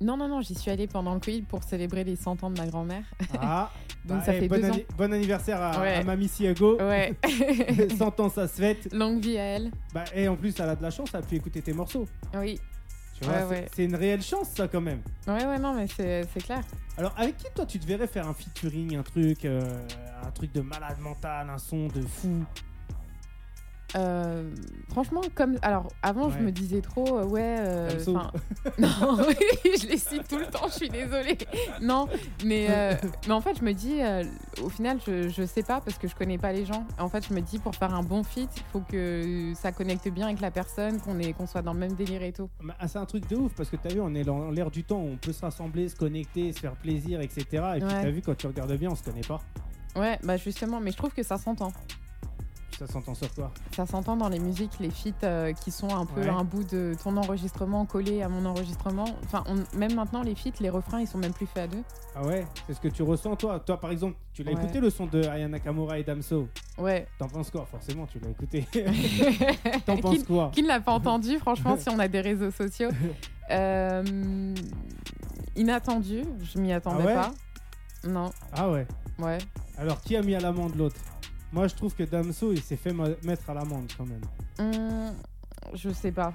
[0.00, 2.58] Non, non, non, j'y suis allée pendant le Covid pour célébrer les 100 ans de
[2.60, 3.04] ma grand-mère.
[3.40, 3.70] Ah,
[4.04, 4.76] Donc bah, ça eh, fait bon, deux ans.
[4.96, 5.94] bon anniversaire à, Ouais.
[5.94, 6.78] à Mamie Siago.
[6.78, 7.14] Ouais.
[7.98, 8.92] 100 ans, ça se fête.
[8.94, 9.70] Longue vie à elle.
[9.92, 12.06] Bah, et en plus, elle a de la chance, elle a pu écouter tes morceaux.
[12.34, 12.58] Oui.
[13.18, 13.66] Tu vois, Ouais, c'est- ouais.
[13.74, 15.00] c'est une réelle chance, ça, quand même.
[15.26, 16.62] Ouais, ouais, non, mais c'est c'est clair.
[16.96, 19.80] Alors, avec qui, toi, tu te verrais faire un featuring, un truc, euh,
[20.24, 22.44] un truc de malade mental, un son de fou?
[23.96, 24.50] Euh,
[24.90, 25.58] franchement, comme.
[25.62, 27.56] Alors, avant, je me disais trop, euh, ouais.
[27.60, 27.90] euh,
[28.78, 29.34] non, oui,
[29.80, 31.38] je les cite tout le temps, je suis désolée.
[31.80, 32.06] Non,
[32.44, 32.68] mais,
[33.26, 33.98] mais en fait, je me dis,
[34.62, 36.86] au final, je, je sais pas parce que je connais pas les gens.
[36.98, 40.08] En fait, je me dis, pour faire un bon fit, il faut que ça connecte
[40.08, 42.50] bien avec la personne, qu'on est- qu'on soit dans le même délire et tout.
[42.62, 44.70] Mais, ah, c'est un truc de ouf parce que t'as vu, on est dans l'air
[44.70, 47.44] du temps où on peut se rassembler, se connecter, se faire plaisir, etc.
[47.76, 48.02] Et puis Ouais.
[48.02, 49.40] t'as vu, quand tu regardes bien, on se connaît pas.
[49.96, 51.72] Ouais, bah justement, mais je trouve que ça s'entend.
[52.78, 53.50] Ça s'entend sur toi.
[53.74, 56.28] Ça s'entend dans les musiques, les feats euh, qui sont un peu Ouais.
[56.28, 59.04] un bout de ton enregistrement collé à mon enregistrement.
[59.24, 61.82] Enfin, on- même maintenant, les feats, les refrains, ils sont même plus faits à deux.
[62.14, 64.62] Ah ouais C'est ce que tu ressens, toi Toi, par exemple, tu l'as Ouais.
[64.62, 66.48] écouté le son de Aya Nakamura et Damso
[66.78, 67.08] Ouais.
[67.18, 67.66] T'en penses quoi?
[67.68, 68.64] Forcément, tu l'as écouté.
[69.86, 70.50] T'en qui, penses quoi?
[70.54, 72.90] qui ne l'a pas entendu, franchement, si on a des réseaux sociaux
[73.50, 74.54] Euh,
[75.56, 77.14] Inattendu, je m'y attendais Ah ouais?
[77.14, 77.30] pas.
[78.04, 78.86] Non, Ah ouais?
[79.18, 79.38] ouais.
[79.78, 81.00] Alors, qui a mis à l'amende l'autre?
[81.52, 82.92] Moi, je trouve que Damso, il s'est fait
[83.24, 84.20] mettre à l'amende quand même.
[84.58, 85.14] Hum,
[85.74, 86.32] je sais pas.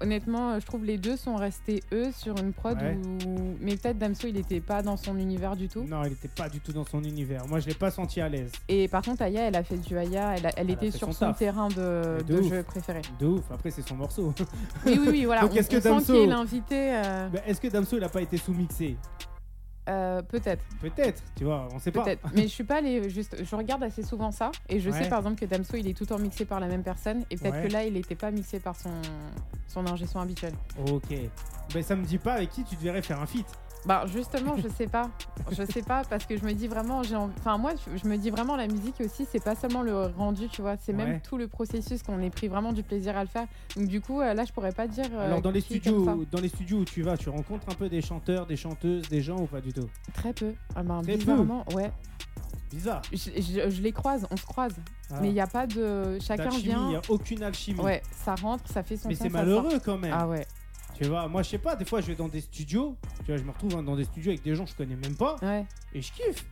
[0.00, 2.98] Honnêtement, je trouve les deux sont restés eux sur une prod Ouais.
[3.24, 3.56] où.
[3.60, 5.84] Mais peut-être Damso, il était pas dans son univers du tout.
[5.84, 7.46] Non, il était pas du tout dans son univers.
[7.46, 8.50] Moi, je l'ai pas senti à l'aise.
[8.68, 10.90] Et par contre, Aya, elle a fait du Aya, elle, a- elle Elle a était
[10.90, 11.38] fait sur son son, taf.
[11.38, 12.48] terrain de, Mais de de ouf.
[12.50, 13.02] jeu préféré.
[13.20, 13.44] De ouf.
[13.52, 14.34] Après, c'est son morceau.
[14.84, 15.40] Oui, oui, oui, voilà.
[15.42, 16.94] Donc, on, est-ce que on sent Damso- qu'il est l'invité.
[16.96, 18.96] euh, Est-ce que Damso, il a pas été sous-mixé?
[19.88, 22.04] Euh, peut-être, Peut-être, tu vois, on sait pas.
[22.04, 22.28] peut-être.
[22.34, 23.36] Mais je suis pas allée juste.
[23.44, 25.02] Je regarde assez souvent ça et je Ouais.
[25.02, 27.24] sais par exemple que Damso, il est tout le temps mixé par la même personne
[27.30, 27.68] et peut-être Ouais.
[27.68, 28.90] que là, il n'était pas mixé par son
[29.68, 30.52] son ingé son habituel.
[30.90, 31.14] Ok.
[31.72, 33.46] Ben, ça me dit pas avec qui tu devrais faire un feat.
[33.84, 35.10] Bah justement, je sais pas.
[35.50, 38.16] Je sais pas parce que je me dis vraiment, j'ai envie- enfin moi, je me
[38.16, 41.04] dis vraiment la musique aussi, c'est pas seulement le rendu, tu vois, c'est Ouais.
[41.04, 43.46] même tout le processus qu'on ait pris vraiment du plaisir à le faire.
[43.76, 45.06] Donc du coup, euh, là, je pourrais pas dire.
[45.12, 47.88] euh, Alors, dans les, studios, dans les studios où tu vas, tu rencontres un peu
[47.88, 49.88] des chanteurs, des chanteuses, des gens ou pas du tout?
[50.14, 50.54] Très peu.
[50.76, 51.18] Ah ben, Très peu.
[51.18, 51.90] bizarrement, ouais.
[52.70, 53.02] Bizarre.
[53.12, 54.74] Je, je- je les croise, on se croise,
[55.10, 55.18] Ah.
[55.20, 56.18] mais il n'y a pas de.
[56.20, 56.88] Chacun D'alchimie, il vient.
[56.88, 57.80] n'y a aucune alchimie.
[57.80, 60.14] Ouais, ça rentre, ça fait son Mais c'est ça malheureux quand même.
[60.16, 60.46] Ah ouais,
[61.02, 63.36] Tu vois, moi je sais pas, des fois je vais dans des studios, tu vois,
[63.36, 65.36] je me retrouve hein, dans des studios avec des gens que je connais même pas
[65.42, 65.66] ouais.
[65.94, 66.44] et je kiffe.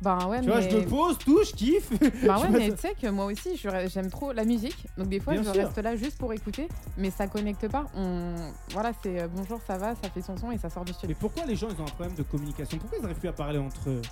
[0.00, 0.52] Ben ouais, Tu mais.
[0.52, 1.90] vois, je me pose, tout, je kiffe.
[2.26, 4.84] Bah ouais, mais tu sais que moi aussi, je- j'aime trop la musique.
[4.98, 5.64] Donc des fois, Bien je sûr.
[5.64, 7.86] reste là juste pour écouter, mais ça connecte pas.
[7.94, 8.34] On...
[8.70, 10.98] Voilà, c'est euh, bonjour, ça va, ça fait son son et ça sort du Mais
[10.98, 11.16] studio.
[11.20, 12.78] pourquoi les gens ils ont un problème de communication?
[12.78, 14.02] Pourquoi ils n'arrivent plus à parler entre eux?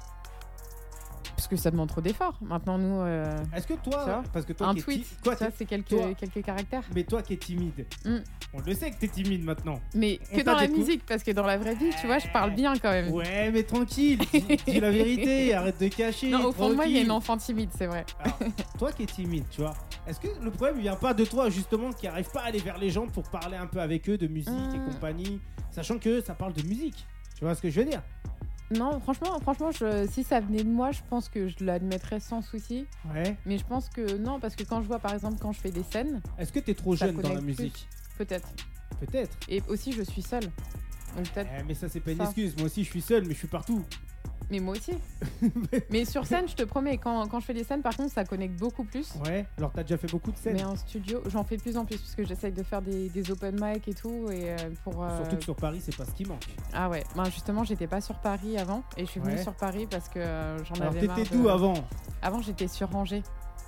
[1.41, 2.37] Parce que ça demande trop d'efforts.
[2.43, 5.65] Maintenant, nous, euh, Est-ce que toi, parce que toi un qui tweet, toi, ça, c'est
[5.65, 6.83] quelques, toi- quelques caractères.
[6.95, 8.17] mais toi qui es timide, Mm.
[8.53, 9.81] on le sait que t'es timide maintenant.
[9.95, 12.29] Mais On que dans la musique, parce que dans la vraie vie, tu vois, je
[12.29, 13.11] parle bien quand même.
[13.11, 16.29] Ouais, mais tranquille, dis, dis la vérité, arrête de cacher.
[16.29, 18.05] Non, au fond de moi, il y a une enfant timide, c'est vrai.
[18.19, 18.39] Alors,
[18.79, 19.73] toi qui es timide, tu vois,
[20.07, 22.77] est-ce que le problème vient pas de toi justement qui arrive pas à aller vers
[22.77, 24.91] les gens pour parler un peu avec eux de musique et Hmm.
[24.93, 27.07] compagnie, sachant que ça parle de musique
[27.39, 28.03] Tu vois ce que je veux dire?
[28.73, 32.41] Non, franchement, franchement je- si ça venait de moi, je pense que je l'admettrais sans
[32.41, 32.87] souci.
[33.13, 33.37] Ouais.
[33.45, 35.71] Mais je pense que non, parce que quand je vois, par exemple, quand je fais
[35.73, 38.49] des scènes, Est-ce que t'es trop jeune dans la musique peut-être.
[39.01, 39.37] Peut-être.
[39.49, 40.45] Et aussi, je suis seule.
[41.17, 42.25] Donc peut-être Eh, mais ça c'est pas une Ça.
[42.25, 42.55] excuse.
[42.57, 43.83] Moi aussi je suis seul, mais je suis partout.
[44.51, 44.93] Mais moi aussi.
[45.91, 48.25] mais sur scène, je te promets, quand, quand je fais des scènes, par contre, ça
[48.25, 49.13] connecte beaucoup plus.
[49.25, 49.47] Ouais.
[49.59, 50.55] Alors t'as déjà fait beaucoup de scènes.
[50.55, 53.09] Mais en studio, j'en fais de plus en plus parce que j'essaye de faire des,
[53.11, 54.27] des open mic et tout.
[54.31, 56.45] Et euh, pour, euh, Surtout que sur Paris c'est pas ce qui manque.
[56.73, 59.43] Ah ouais, ben, justement, j'étais pas sur Paris avant et je suis venue Ouais.
[59.43, 61.17] sur Paris parce que euh, j'en Alors avais marre.
[61.17, 61.75] t'étais de- d'où avant?
[62.23, 63.23] Avant, j'étais sur Angers.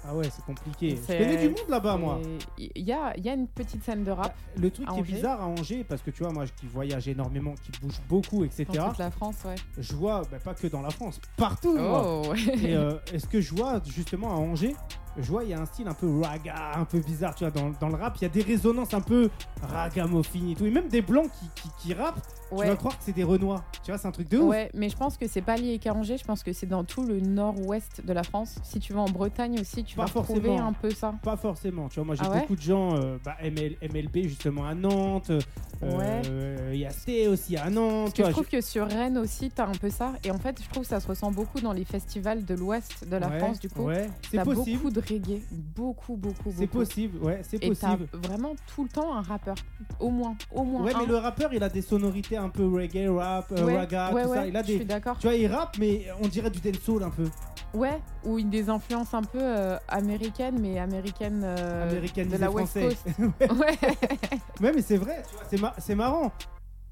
[0.05, 0.96] Ah ouais, c'est compliqué.
[0.96, 2.20] Je connais du monde là-bas moi.
[2.59, 5.40] Il y a, y a une petite scène de rap Le truc qui est bizarre
[5.40, 8.88] à Angers, parce que tu vois, moi qui voyage énormément, qui bouge beaucoup, etc., dans
[8.88, 9.55] toute la France, ouais.
[9.78, 11.76] je vois, bah, pas que dans la France, partout.
[11.78, 12.22] Oh,
[12.62, 14.74] Et euh, est-ce que je vois justement à Angers,
[15.18, 17.50] je vois il y a un style un peu raga, un peu bizarre, tu vois,
[17.50, 19.30] dans, dans le rap, il y a des résonances un peu
[19.62, 22.68] ragamuffin et tout, et même des blancs qui, qui, qui rappent, tu ouais.
[22.68, 24.50] vas croire que c'est des renois, tu vois, c'est un truc de ouf.
[24.50, 26.84] Ouais, mais je pense que c'est pas lié qu'à Angers, je pense que c'est dans
[26.84, 28.56] tout le nord-ouest de la France.
[28.62, 30.68] Si tu vas en Bretagne aussi, tu Pas vas retrouver forcément.
[30.68, 31.14] un peu ça.
[31.22, 34.24] Pas forcément, tu vois, moi j'ai Ah ouais beaucoup de gens, euh, bah, ML, MLB
[34.28, 35.40] justement à Nantes, euh,
[35.82, 36.22] Ouais.
[36.28, 38.86] euh, il y a Sté aussi à Nantes, Parce tu que je trouve que sur
[38.86, 40.12] Rennes aussi, t'as un peu ça.
[40.22, 43.08] Et en fait, je trouve que ça se ressent beaucoup dans les festivals de l'ouest
[43.08, 43.82] de la France, du coup.
[43.84, 46.59] Ouais, c'est possible, beaucoup de reggae, beaucoup, beaucoup, beaucoup.
[46.59, 48.09] c'est possible, ouais, c'est Et possible.
[48.12, 49.55] vraiment tout le temps un rappeur.
[50.00, 51.00] Au moins, au moins Ouais, un.
[51.00, 54.22] mais le rappeur il a des sonorités un peu reggae, rap, euh, ouais, raga, ouais,
[54.24, 54.76] tout ça, il a je des.
[54.76, 55.18] suis d'accord.
[55.18, 57.28] Tu vois, il rappe, mais on dirait du dancehall un peu.
[57.74, 62.72] Ouais, ou une des influences un peu euh, américaines, mais américaines euh, de la West
[62.78, 62.88] français.
[62.88, 63.18] Coast.
[63.59, 63.78] ouais.
[64.61, 66.30] Ouais, mais c'est vrai, tu vois, c'est ma- c'est marrant.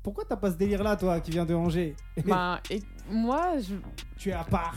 [0.03, 1.95] Pourquoi t'as pas ce délire-là, toi, qui vient de Angers?
[2.25, 2.81] Ben, et
[3.11, 3.75] moi, je...
[4.19, 4.75] Tu es à part.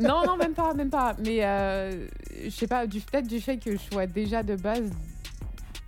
[0.00, 1.14] non, non, même pas, même pas.
[1.24, 2.06] Mais euh,
[2.44, 4.90] je sais pas, du peut-être du fait que je sois déjà de base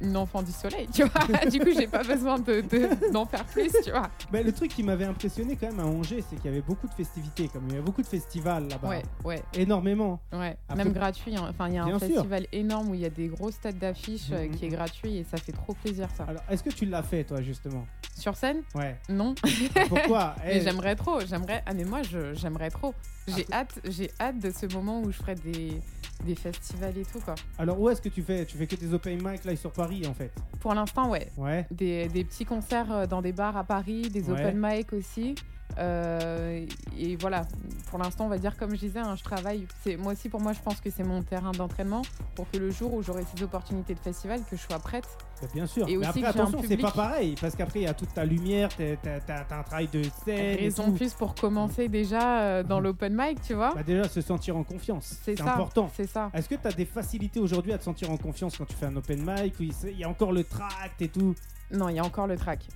[0.03, 1.46] une enfant du soleil, tu vois.
[1.50, 4.11] du coup, j'ai pas besoin de, de- d'en faire plus, tu vois.
[4.32, 6.86] Mais le truc qui m'avait impressionné quand même à Angers, c'est qu'il y avait beaucoup
[6.88, 8.88] de festivités, comme il y avait beaucoup de festivals là-bas.
[8.88, 10.20] Ouais, ouais, Énormément.
[10.32, 10.57] ouais.
[10.68, 11.36] Après- Même gratuit.
[11.36, 11.46] hein.
[11.48, 12.00] Enfin, il y a un sûr.
[12.00, 14.50] festival énorme où il y a des grosses têtes d'affiches euh, Mhm.
[14.57, 16.24] qui est gratuit et ça fait trop plaisir, ça.
[16.24, 17.86] Alors, est-ce que tu l'as fait, toi, justement?
[18.18, 18.62] Sur scène?
[18.74, 18.98] Ouais.
[19.09, 19.34] Non.
[19.88, 20.34] Pourquoi?
[20.44, 21.62] Eh, j'aimerais trop, j'aimerais.
[21.66, 22.00] Ah mais moi
[22.34, 22.94] j'aimerais trop.
[23.28, 25.80] J'ai Ah, hâte, j'ai hâte de ce moment où je ferai des,
[26.25, 27.35] des festivals et tout quoi.
[27.59, 28.45] Alors, où est-ce que tu fais?
[28.47, 30.31] Tu fais que des open mic là sur Paris, en fait?
[30.61, 31.66] Pour l'instant ouais, Ouais.
[31.70, 34.33] des, des petits concerts euh, dans des bars à Paris, des Ouais.
[34.47, 35.35] open mic aussi.
[35.79, 36.66] Euh,
[36.99, 37.47] et voilà,
[37.93, 39.66] pour l'instant on va dire comme je disais, hein, je travaille.
[39.84, 42.01] C'est moi aussi pour moi je pense que c'est mon terrain d'entraînement
[42.34, 45.05] pour que le jour où j'aurai ces opportunités de festival que je sois prête.
[45.43, 45.86] Bah, bien sûr.
[45.88, 47.34] Et Mais aussi après, attention, c'est pas pareil.
[47.38, 50.03] Parce qu'après, il y a toute ta lumière, t'as t'as- t'as- t'as un travail de
[50.24, 50.38] scène.
[50.38, 52.84] et Raison plus pour commencer déjà euh, dans Mhm.
[52.84, 53.74] l'open mic, tu vois.
[53.74, 55.18] Bah, déjà, se sentir en confiance.
[55.22, 55.90] c'est important.
[55.95, 56.30] c'est ça.
[56.32, 58.86] Est-ce que tu as des facilités aujourd'hui à te sentir en confiance quand tu fais
[58.86, 61.34] un open mic où il il y a encore le tract et tout?
[61.70, 62.66] Non, il y a encore le track.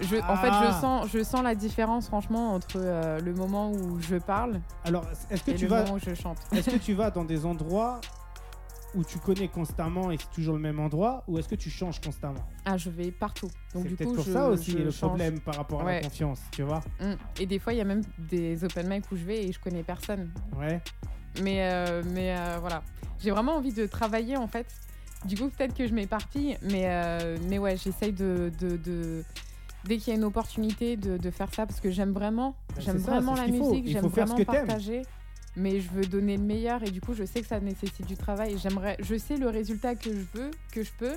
[0.00, 0.78] Je, en fait, je Ah.
[0.80, 5.42] sens, je sens la différence, franchement, entre euh, le moment où je parle Alors, est-ce
[5.42, 6.38] que et tu le vas moment où je chante.
[6.52, 8.00] est-ce que tu vas dans des endroits
[8.94, 12.00] où tu connais constamment et c'est toujours le même endroit ou est-ce que tu changes
[12.00, 12.46] constamment?
[12.64, 13.48] Ah, je vais partout.
[13.74, 15.08] Donc, C'est du peut-être coup, pour je, ça aussi je le change.
[15.10, 17.12] problème par rapport à la confiance, tu vois Mm.
[17.40, 19.58] Et des fois, il y a même des open mic où je vais et je
[19.60, 20.30] connais personne.
[20.56, 20.80] Ouais.
[21.42, 22.82] Mais, euh, mais euh, voilà.
[23.20, 24.66] J'ai vraiment envie de travailler, en fait.
[25.24, 28.50] Du coup, peut-être que je m'éparpille, mais, euh, mais ouais, j'essaye de.
[28.60, 29.24] de, de-
[29.84, 32.80] Dès qu'il y a une opportunité de, de faire ça, parce que j'aime vraiment, Bah,
[32.80, 35.02] j'aime ça, vraiment la musique, j'aime faire vraiment partager,
[35.56, 38.16] mais je veux donner le meilleur et du coup, je sais que ça nécessite du
[38.16, 38.54] travail.
[38.54, 41.16] et J'aimerais, je sais le résultat que je veux, que je peux,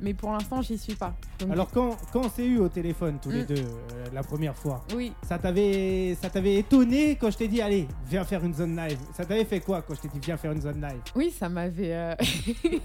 [0.00, 1.14] mais pour l'instant, j'y suis pas.
[1.40, 3.46] Donc, Alors quand quand on s'est eu au téléphone tous les Mm.
[3.46, 6.16] deux euh, la première fois, oui, ça t'avait
[6.56, 8.98] étonné quand je t'ai dit allez, viens faire une zone live.
[9.14, 11.00] Ça t'avait fait quoi quand je t'ai dit viens faire une zone live?
[11.16, 11.92] Oui, ça m'avait.
[11.94, 12.14] euh,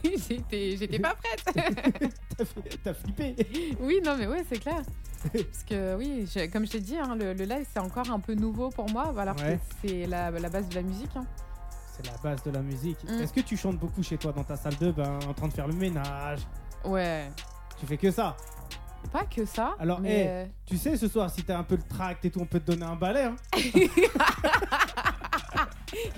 [0.03, 2.13] j'étais, pas prête.
[2.83, 3.35] T'as flippé.
[3.79, 4.81] Oui, non, mais ouais, c'est clair.
[5.31, 8.19] Parce que oui, je- comme je t'ai dit, hein, le, le live c'est encore un
[8.19, 9.57] peu nouveau pour moi, alors Ouais.
[9.81, 11.11] que c'est la, la base de la musique.
[11.15, 11.25] hein.
[11.95, 12.97] C'est la base de la musique.
[13.21, 15.53] Est-ce que tu chantes beaucoup chez toi dans ta salle de bain en train de
[15.53, 16.39] faire le ménage?
[16.83, 17.29] Ouais,
[17.79, 18.35] Tu fais que ça.
[19.11, 19.75] pas que ça.
[19.79, 22.31] Alors, mais, eh, euh, Tu sais, ce soir, si t'as un peu le tract et
[22.31, 23.23] tout, on peut te donner un balai.
[23.23, 23.35] hein.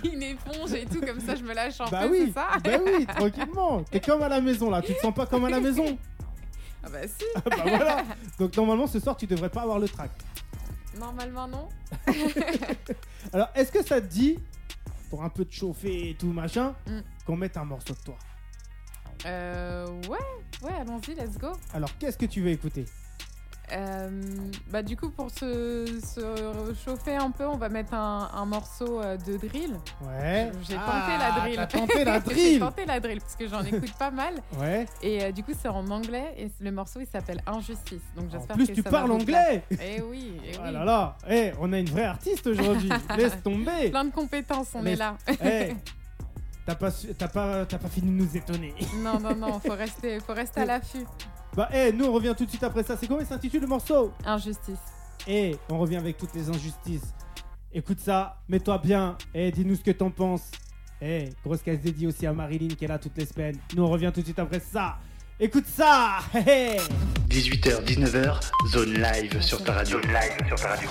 [0.04, 2.48] une éponge et tout, comme ça je me lâche un bah peu, oui, c'est ça?
[2.64, 3.84] bah oui, tranquillement.
[3.84, 4.82] T'es comme à la maison là.
[4.82, 5.98] Tu te sens pas comme à la maison.
[6.88, 8.04] Ah bah si, bah voilà.
[8.38, 10.22] Donc normalement, ce soir, tu devrais pas avoir le tract.
[11.00, 11.68] normalement non.
[13.34, 14.38] Alors, est-ce que ça te dit,
[15.10, 17.00] pour un peu te chauffer et tout machin, Mm.
[17.26, 18.16] qu'on mette un morceau de toi?
[19.26, 20.18] Euh, ouais,
[20.62, 21.48] ouais, allons-y, let's go.
[21.74, 22.86] Alors, qu'est-ce que tu veux écouter?
[23.72, 24.12] Euh,
[24.70, 29.02] bah du coup pour se, se chauffer un peu, on va mettre un, un morceau
[29.02, 29.76] euh, de drill.
[30.04, 30.52] Ouais.
[30.70, 31.68] J'ai Ah, tenté la drill.
[31.68, 32.60] Tenté la J'ai drill.
[32.60, 34.36] tenté la drill parce que j'en écoute pas mal.
[34.60, 34.86] Ouais.
[35.02, 38.04] Et euh, du coup, c'est en anglais et le morceau il s'appelle Injustice.
[38.16, 39.64] Donc En j'espère plus, que tu ça va parles anglais.
[39.72, 40.72] Eh oui, eh Oh oui.
[40.72, 41.18] là là.
[41.28, 42.90] Eh, on a une vraie artiste aujourd'hui.
[43.18, 43.90] Laisse tomber.
[43.90, 45.18] Plein de compétences, on est là.
[45.44, 45.74] Eh,
[46.66, 48.74] t'as pas, su- t'as pas, t'as pas fini de nous étonner.
[49.04, 51.06] non, non, non, faut rester, faut rester à l'affût.
[51.56, 52.98] Bah, eh, nous on revient tout de suite après ça.
[52.98, 54.12] C'est comment il s'intitule le morceau?
[54.26, 54.80] Injustice.
[55.28, 57.14] Eh, on revient avec toutes les injustices.
[57.74, 59.18] Écoute ça, mets-toi bien.
[59.34, 60.52] Eh, dis-nous ce que t'en penses.
[61.02, 63.58] Eh, grosse case dédiée aussi à Marilyn qui est là toutes les semaines.
[63.76, 64.98] Nous on revient tout de suite après ça.
[65.40, 66.20] Écoute ça.
[66.34, 66.80] Hey, hey.
[67.30, 68.40] 18h, 19h,
[68.72, 70.02] zone live sur ta radio.
[70.02, 70.90] Zone live sur ta radio.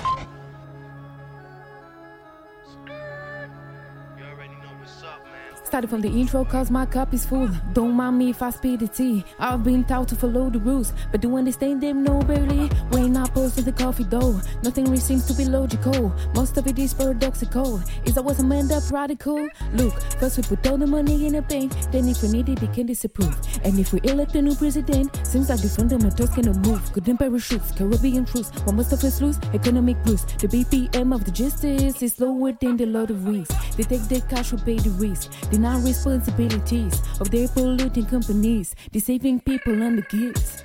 [5.75, 7.49] Started from the intro cause my cup is full.
[7.73, 9.25] Don't mind me if I speed the tea.
[9.37, 12.67] I've been taught to follow the rules, but do understand them no barely.
[12.91, 16.13] When I post the coffee dough, nothing really seems to be logical.
[16.33, 17.81] Most of it is paradoxical.
[18.05, 19.49] Is I was a man up radical?
[19.73, 22.61] Look, first we put all the money in the bank, then if we need it,
[22.61, 23.35] we can disapprove.
[23.65, 26.93] And if we elect a new president, seems like the fundamentals cannot move.
[26.93, 29.39] Golden parachutes, Caribbean truce, what most of us lose?
[29.53, 30.23] Economic blues.
[30.39, 33.49] The BPM of the justice is lower than the Lord of Rings.
[33.75, 35.33] They take their cash, we pay the risk.
[35.65, 40.61] Deny responsibilities of their polluting companies, deceiving people and the gifts.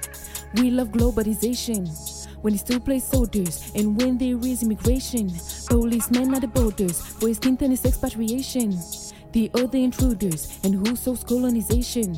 [0.53, 1.89] We love globalization.
[2.43, 5.33] When it's still place soldiers and when there is immigration,
[5.71, 7.39] policemen at the borders for his
[7.87, 8.79] expatriation.
[9.33, 12.15] The other intruders and who sows colonization.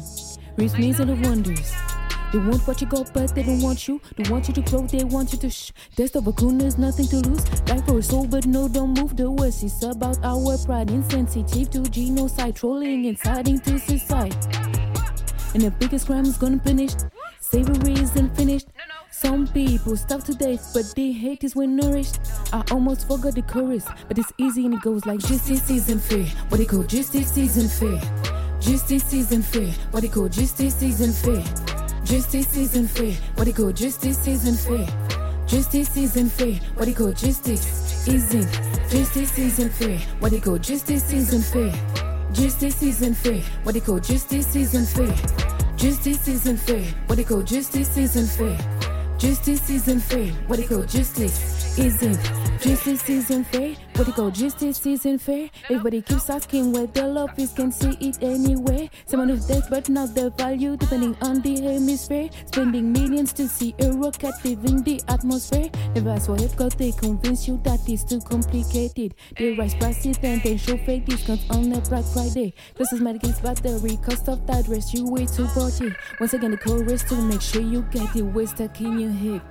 [0.56, 1.91] Raise me and the wonders.
[2.32, 4.00] They want what you got, but they don't want you.
[4.16, 5.70] They want you to grow, they want you to shh.
[5.94, 7.44] Test of a coon, there's nothing to lose.
[7.44, 9.14] Die for a soul, but no, don't move.
[9.14, 14.34] The worst is about our pride, insensitive to genocide, trolling, inciting to suicide.
[15.52, 16.92] And the biggest crime is gonna finish.
[17.40, 18.68] Slavery isn't finished.
[19.10, 22.18] Some people starve to death, but they hate is when nourished.
[22.50, 26.24] I almost forgot the chorus, but it's easy and it goes like justice isn't fair.
[26.48, 28.00] What they call justice isn't fair.
[28.58, 29.70] Justice isn't fair.
[29.90, 31.81] What they call justice isn't fair.
[32.12, 33.16] Just this season free.
[33.36, 33.72] What it go?
[33.72, 34.86] Just this season free.
[35.46, 36.60] Just this season free.
[36.74, 37.10] What it go?
[37.10, 38.42] Just this season.
[38.90, 39.96] Just this season free.
[40.18, 40.58] What it go?
[40.58, 41.72] Just this season free.
[42.34, 43.42] Just this season free.
[43.62, 43.98] What it go?
[43.98, 45.14] Just this season free.
[45.76, 46.84] Just this season free.
[47.06, 47.42] What it go?
[47.42, 48.58] Just this season free.
[49.16, 50.32] Just this season free.
[50.48, 50.84] What it go?
[50.84, 52.18] Just this season
[52.66, 52.98] isn't.
[52.98, 53.74] season fair.
[53.96, 55.50] What they call just isn't fair.
[55.64, 58.88] Everybody keeps asking where the love is, can see it anywhere.
[59.06, 62.28] Someone who's dead, but not the value, depending on the hemisphere.
[62.46, 65.68] Spending millions to see a rocket leaving the atmosphere.
[65.94, 69.14] Never ask for help, cause they convince you that it's too complicated.
[69.38, 72.54] They rise prices and they show fake discounts on a Black Friday.
[72.76, 75.94] This is Medicaid's battery, cost of that rest you way too body.
[76.20, 79.42] Once again, the chorus to make sure you get it way stuck in your head.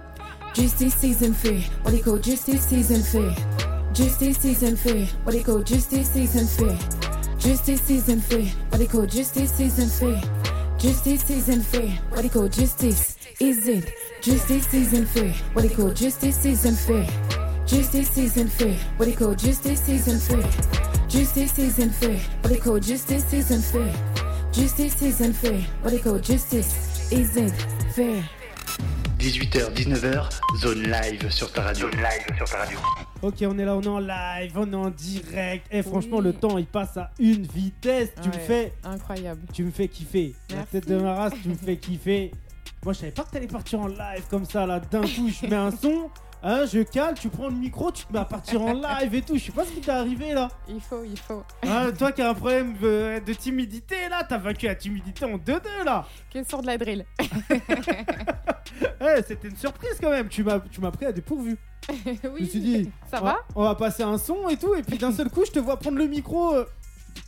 [0.53, 3.33] Justice season three, what they call justice season three.
[3.93, 6.77] Justice season three, what they call justice season three.
[7.39, 10.21] Justice season three, what they call justice season three.
[10.77, 13.93] Justice season three, what they call justice is it?
[14.21, 17.07] Justice season three, what they call justice season three.
[17.65, 20.43] Justice season three, what they call justice season three.
[21.07, 23.91] Justice season three, what they call justice season three.
[24.51, 27.51] Justice season three, what they call justice isn't
[27.95, 28.29] fair.
[29.21, 31.91] 18h, 19h, zone live sur ta radio.
[31.91, 32.79] Zone live sur ta radio.
[33.21, 35.67] Ok, on est là, on est en live, on est en direct.
[35.69, 36.23] Et franchement, Oui.
[36.23, 38.09] le temps il passe à une vitesse.
[38.23, 39.41] Tu me fais, Incroyable.
[39.53, 40.33] tu me fais kiffer.
[40.49, 42.31] La tête de ma race, tu me fais kiffer.
[42.83, 44.79] Moi, je savais pas que t'allais partir en live comme ça là.
[44.79, 46.09] D'un coup, je mets un son,
[46.41, 49.21] hein, je cale, tu prends le micro, tu te mets à partir en live et
[49.21, 49.37] tout.
[49.37, 50.49] Je sais pas ce qui t'est arrivé là.
[50.67, 51.43] Il faut, il faut.
[51.61, 55.37] Hein, toi qui as un problème de, de timidité là, t'as vaincu la timidité en
[55.37, 56.07] 2-2 là.
[56.49, 57.05] Sort de la drill
[58.81, 60.27] Eh, c'était une surprise quand même.
[60.29, 61.57] Tu m'as, tu m'as pris à dépourvu.
[61.89, 62.19] Oui.
[62.23, 64.83] Je me suis dit, Ça on va On va passer un son et tout, et
[64.83, 66.53] puis d'un seul coup, je te vois prendre le micro.
[66.53, 66.65] euh,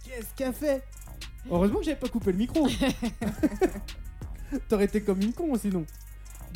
[0.06, 0.84] Qu'est-ce qu'elle fait?
[1.50, 2.68] Heureusement que j'avais pas coupé le micro.
[4.70, 5.86] T'aurais été comme une con sinon.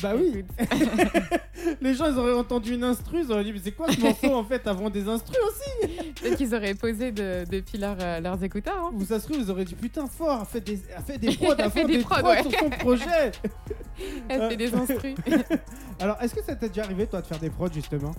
[0.02, 0.44] Bah oui,
[1.80, 4.32] les gens ils auraient entendu une instru, ils auraient dit mais c'est quoi ce morceau
[4.34, 5.92] en fait avant des instrus aussi?
[6.14, 8.78] Peut-être qu'ils auraient posé de- depuis leur, euh, leurs écouteurs.
[8.78, 8.90] hein.
[8.94, 11.52] Ou ça se trouve ils auraient dit putain fort, fait des, a fait des prods,
[11.58, 12.42] a Elle fait des des prods, ouais.
[12.42, 13.32] sur son projet.
[14.28, 14.48] Elle Euh.
[14.50, 15.14] fait des instrus.
[16.00, 18.12] Alors est-ce que ça t'est déjà arrivé toi de faire des prods justement?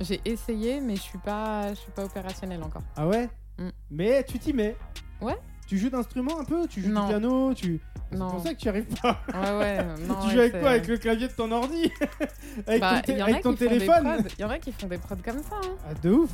[0.00, 2.82] J'ai essayé, mais je suis pas, je suis pas opérationnelle encore.
[2.96, 3.28] Ah ouais?
[3.58, 3.68] Mm.
[3.90, 4.76] Mais tu t'y mets
[5.20, 5.36] Ouais.
[5.74, 7.00] Tu joues d'instruments un peu Tu joues Non.
[7.02, 7.80] du piano tu...
[8.12, 9.20] C'est pour ça que tu arrives pas.
[9.32, 9.78] Ouais, ouais.
[10.06, 11.90] Non, tu joues avec quoi Avec le clavier de ton ordi
[12.68, 14.24] Avec Bah, ton, avec ton téléphone.
[14.38, 15.56] Il y en a qui font des prods comme ça.
[15.64, 15.74] hein.
[15.90, 16.30] Ah, De ouf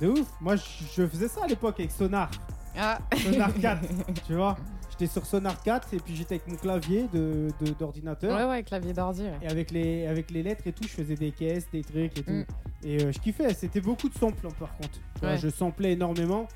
[0.00, 2.30] De ouf Moi je, faisais ça à l'époque avec Sonar.
[2.78, 3.00] Ah.
[3.20, 3.82] Sonar 4,
[4.28, 4.56] tu vois
[4.92, 8.36] J'étais sur Sonar 4 et puis j'étais avec mon clavier de de- d'ordinateur.
[8.38, 9.22] Ouais, ouais, clavier d'ordi.
[9.22, 9.38] ouais.
[9.42, 12.22] Et avec les, avec les lettres et tout, je faisais des caisses, des trucs et
[12.22, 12.30] tout.
[12.30, 12.44] Mm.
[12.84, 15.00] Et euh, je kiffais, c'était beaucoup de samples hein, par contre.
[15.20, 15.36] Ouais.
[15.36, 16.46] Je samplais énormément.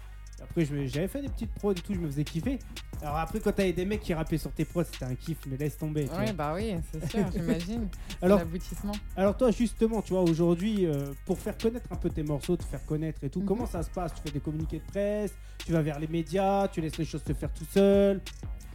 [0.42, 2.58] Après, j'avais fait des petites prods et tout, je me faisais kiffer.
[3.02, 5.56] Alors après, quand t'avais des mecs qui rappaient sur tes prods, c'était un kiff, mais
[5.56, 6.04] laisse tomber.
[6.06, 6.32] tu Ouais, vois.
[6.32, 7.88] bah oui, c'est sûr, j'imagine.
[8.08, 8.92] C'est Alors- l'aboutissement.
[9.16, 12.64] Alors toi, justement, tu vois, aujourd'hui, euh, pour faire connaître un peu tes morceaux, te
[12.64, 13.46] faire connaître et tout, Mhm.
[13.46, 14.14] comment ça se passe?
[14.14, 15.32] Tu fais des communiqués de presse,
[15.64, 18.20] tu vas vers les médias, tu laisses les choses se faire tout seul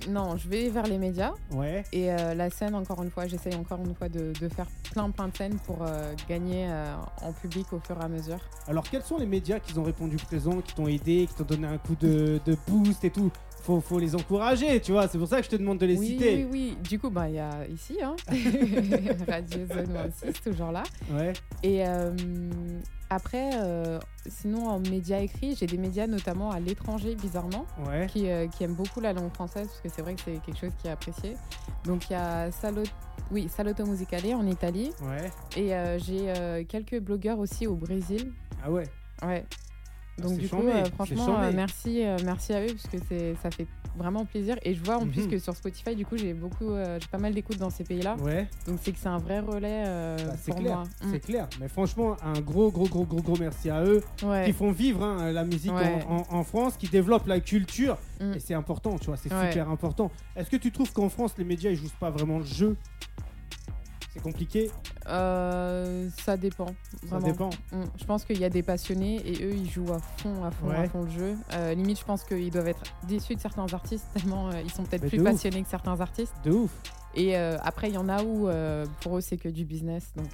[0.10, 1.84] Non, je vais vers les médias Ouais.
[1.92, 5.10] et euh, la scène, encore une fois, j'essaye encore une fois de, de faire plein
[5.12, 8.40] plein de scènes pour euh, gagner euh, en public au fur et à mesure.
[8.68, 11.68] Alors quels sont les médias qui ont répondu présent, qui t'ont aidé, qui t'ont donné
[11.68, 13.32] un coup de, de boost et tout?
[13.64, 15.98] Faut, faut les encourager, tu vois, c'est pour ça que je te demande de les
[15.98, 16.46] oui, citer.
[16.46, 16.78] oui, oui.
[16.88, 18.16] Du coup, bah, il y a ici, hein.
[19.28, 20.84] Radio Zone 26, toujours là.
[21.12, 21.32] Ouais.
[21.64, 22.12] Et euh,
[23.10, 28.08] après, euh, sinon, en médias écrits, j'ai des médias notamment à l'étranger, bizarrement, Ouais.
[28.08, 30.60] qui, euh, qui aiment beaucoup la langue française, parce que c'est vrai que c'est quelque
[30.60, 31.36] chose qui est apprécié.
[31.86, 32.84] Donc, il y a Salot...
[33.32, 34.92] Oui, Salotto Musicale en Italie.
[35.02, 35.32] Ouais.
[35.56, 38.32] Et j'ai quelques blogueurs aussi au Brésil.
[38.62, 38.84] Ah ouais.
[39.26, 39.46] Ouais.
[40.22, 43.34] Donc c'est du coup, euh, franchement, euh, merci, euh, merci à eux parce que c'est,
[43.42, 43.66] ça fait
[43.98, 44.58] vraiment plaisir.
[44.62, 45.32] Et je vois en plus Mhm.
[45.32, 48.16] que sur Spotify, du coup, j'ai beaucoup, j'ai pas mal d'écoutes dans ces pays-là.
[48.22, 48.48] Ouais.
[48.68, 50.76] Donc c'est que c'est un vrai relais Bah, c'est pour clair.
[50.78, 50.84] moi.
[51.12, 51.48] C'est clair.
[51.60, 54.26] Mais franchement, un gros, gros, gros, gros, gros merci à eux Mm.
[54.28, 54.46] Ouais.
[54.46, 56.04] qui font vivre hein, la musique en- Ouais.
[56.08, 57.98] en, en France, qui développent la culture.
[58.22, 58.34] Mm.
[58.36, 60.12] Et c'est important, tu vois, c'est super important.
[60.36, 62.76] Est-ce que tu trouves qu'en France, les médias, ils jouent pas vraiment le jeu?
[64.14, 64.70] C'est compliqué
[65.08, 66.68] Euh, ça dépend.
[66.68, 67.28] Ça Vraiment.
[67.28, 67.50] dépend.
[67.72, 67.84] Mm.
[67.98, 70.68] Je pense qu'il y a des passionnés et eux, ils jouent à fond, à fond,
[70.70, 70.76] Ouais.
[70.78, 71.36] à fond le jeu.
[71.54, 74.84] Euh, limite, je pense qu'ils doivent être déçus de certains artistes tellement euh, ils sont
[74.84, 75.26] peut-être plus ouf.
[75.26, 76.34] passionnés que certains artistes.
[76.44, 76.72] De ouf.
[77.16, 78.50] Et après, il y en a où
[79.02, 80.12] pour eux, c'est que du business.
[80.16, 80.30] Donc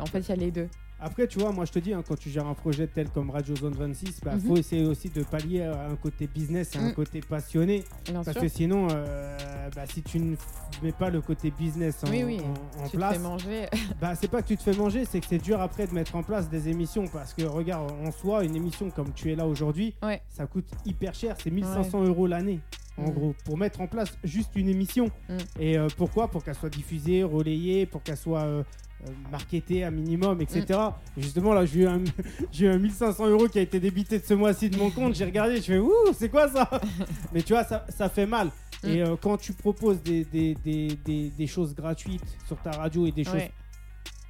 [0.00, 0.68] en fait, il y a les deux.
[1.00, 3.28] Après, tu vois, moi je te dis, hein, quand tu gères un projet tel comme
[3.30, 4.40] Radio Zone 26, il Mhm.
[4.40, 6.94] faut essayer aussi de pallier à un côté business et un Mm.
[6.94, 7.84] côté passionné.
[8.06, 8.40] Bien Parce sûr.
[8.40, 9.36] que sinon, euh,
[9.74, 10.36] bah, si tu ne
[10.82, 12.40] mets pas le côté business en, Oui, oui.
[12.40, 13.66] en- en tu te place, fais manger.
[14.00, 16.14] bah, c'est pas que tu te fais manger, c'est que c'est dur après de mettre
[16.16, 17.06] en place des émissions.
[17.08, 20.22] Parce que regarde, en soi, une émission comme tu es là aujourd'hui, Ouais.
[20.30, 22.60] ça coûte hyper cher, c'est 1500 euros l'année.
[22.96, 23.12] en Mm.
[23.12, 25.10] gros, pour mettre en place juste une émission.
[25.28, 25.36] Mm.
[25.58, 26.28] Et euh, pourquoi?
[26.28, 28.62] Pour qu'elle soit diffusée, relayée, pour qu'elle soit euh,
[29.06, 30.64] euh, marketée un minimum, etc.
[30.68, 31.20] Mm.
[31.20, 32.02] Justement, là, j'ai eu, un,
[32.52, 35.14] j'ai eu un 1500 euros qui a été débité de ce mois-ci de mon compte.
[35.14, 36.68] J'ai regardé, je fais ouh, c'est quoi ça?
[37.32, 38.48] Mais tu vois, ça, ça fait mal.
[38.82, 38.88] Mm.
[38.88, 43.06] Et euh, quand tu proposes des, des, des, des, des choses gratuites sur ta radio
[43.06, 43.52] et des choses Ouais.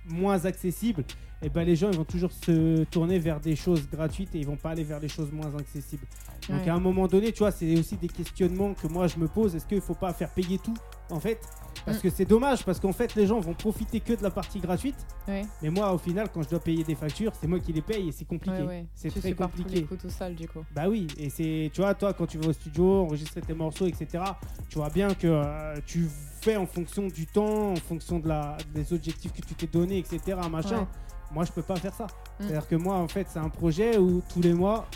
[0.07, 1.05] moins accessibles,
[1.43, 4.47] et ben les gens ils vont toujours se tourner vers des choses gratuites et ils
[4.47, 6.07] vont pas aller vers les choses moins accessibles.
[6.49, 6.71] Donc Ouais.
[6.71, 9.55] à un moment donné, tu vois, c'est aussi des questionnements que moi je me pose.
[9.55, 10.77] Est-ce qu'il faut pas faire payer tout
[11.11, 11.39] en fait?
[11.85, 12.01] Parce Mm.
[12.03, 14.97] que c'est dommage parce qu'en fait les gens vont profiter que de la partie gratuite.
[15.29, 15.43] Ouais.
[15.63, 18.09] Mais moi au final quand je dois payer des factures, c'est moi qui les paye
[18.09, 18.57] et c'est compliqué.
[18.63, 18.87] Ouais, ouais.
[18.95, 19.75] C'est très compliqué.
[19.77, 20.65] les coups tout seul, du coup.
[20.75, 23.87] Bah oui, et c'est, tu vois, toi, quand tu vas au studio, enregistrer tes morceaux,
[23.87, 24.25] etc.,
[24.69, 26.09] tu vois bien que euh, tu
[26.41, 29.99] fais en fonction du temps, en fonction de la, des objectifs que tu t'es donné,
[29.99, 30.87] etc., machin.
[31.33, 32.05] Moi, je peux pas faire ça.
[32.05, 32.09] Mm.
[32.41, 34.87] C'est-à-dire que moi, en fait, c'est un projet où tous les mois,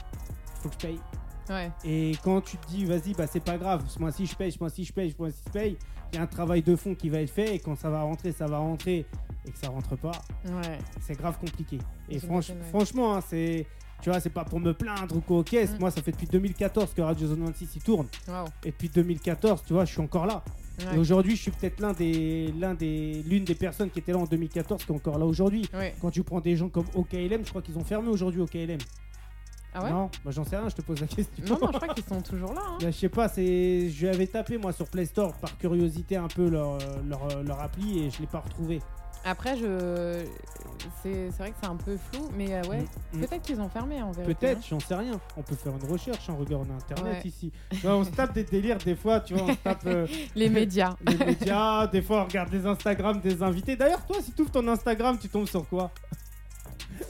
[0.63, 1.01] faut que je paye.
[1.51, 1.71] Ouais.
[1.85, 4.59] Et quand tu te dis, vas-y, bah c'est pas grave, ce mois-ci je paye, ce
[4.61, 5.79] mois-ci je paye, ce mois-ci je paye,
[6.13, 8.03] il y a un travail de fond qui va être fait, et quand ça va
[8.03, 9.07] rentrer, ça va rentrer,
[9.47, 10.13] et que ça rentre pas,
[10.47, 10.79] Ouais.
[11.01, 11.79] c'est grave compliqué.
[12.09, 13.67] Et franch- franchement, hein, c'est.
[14.01, 15.53] Tu vois, c'est pas pour me plaindre ou quoi, ok.
[15.55, 15.79] Mm.
[15.81, 18.07] Moi, ça fait depuis 2014 que Radio Zone 26 il tourne.
[18.65, 20.45] Et depuis 2014, tu vois, je suis encore là.
[20.87, 20.95] Ouais.
[20.95, 24.19] Et aujourd'hui, je suis peut-être l'un des, l'un des, l'une des personnes qui était là
[24.19, 25.69] en 2014 qui est encore là aujourd'hui.
[25.75, 25.97] Ouais.
[26.01, 28.79] Quand tu prends des gens comme OKLM, je crois qu'ils ont fermé aujourd'hui OKLM.
[29.75, 31.45] Ah ouais Non, moi j'en sais rien, je te pose la question.
[31.47, 32.63] Non, non, je crois qu'ils sont toujours là.
[32.67, 32.79] hein.
[32.81, 36.29] Là, je sais pas, c'est, je avais tapé moi sur Play Store par curiosité un
[36.29, 38.81] peu leur, leur, leur appli et je l'ai pas retrouvé.
[39.25, 40.25] Après, je...
[41.03, 43.21] c'est vrai que c'est un peu flou, mais euh, ouais, Mm, mm.
[43.27, 44.35] peut-être qu'ils ont fermé en vérité.
[44.35, 44.67] Peut-être, hein.
[44.71, 45.21] j'en sais rien.
[45.37, 47.29] On peut faire une recherche, hein, regarde, on a internet Ouais.
[47.29, 47.53] ici.
[47.85, 50.07] On se tape des délires des fois, tu vois, on se tape euh,
[50.37, 50.95] Les médias.
[51.07, 53.75] les médias, des fois on regarde les Instagram des invités.
[53.77, 55.91] D'ailleurs, toi, si tu ouvres ton Instagram, tu tombes sur quoi?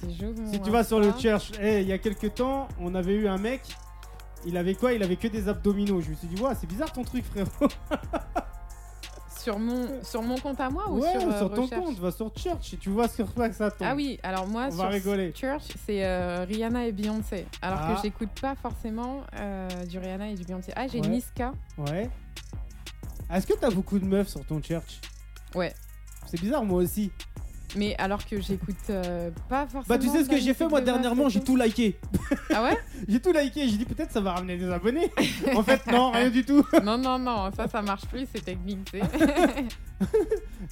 [0.09, 3.39] Si, tu vas sur le church, il y a quelques temps, on avait eu un
[3.39, 3.63] mec,
[4.47, 6.01] il avait quoi Il avait que des abdominaux.
[6.01, 7.49] Je me suis dit, ouais, c'est bizarre ton truc, frérot.
[9.41, 11.99] Sur mon, sur mon compte à moi ou ouais, sur, sur, euh, ton recherche compte,
[12.01, 13.87] va sur church et tu vois sur quoi que ça tombe.
[13.89, 15.33] Ah oui, alors moi On sur va rigoler.
[15.35, 17.47] Church, c'est euh, Rihanna et Beyoncé.
[17.63, 17.95] Alors Ah.
[17.95, 20.73] que j'écoute pas forcément euh, du Rihanna et du Beyoncé.
[20.77, 21.09] Ah, j'ai Ouais.
[21.09, 21.53] Niska.
[21.79, 22.11] Ouais.
[23.33, 25.01] Est-ce que t'as beaucoup de meufs sur ton church?
[25.55, 25.73] Ouais.
[26.27, 27.11] C'est bizarre, moi aussi.
[27.77, 29.85] Mais alors que j'écoute euh, pas forcément.
[29.89, 31.99] Bah, tu sais ce que j'ai fait moi dernièrement J'ai tout liké.
[32.55, 33.69] Ah ouais J'ai tout liké.
[33.69, 35.13] J'ai dit peut-être ça va ramener des abonnés.
[35.55, 36.65] en fait, non, rien du tout.
[36.83, 38.91] Non, non, non, ça, ça marche plus, c'est technique.
[38.91, 39.05] tu sais.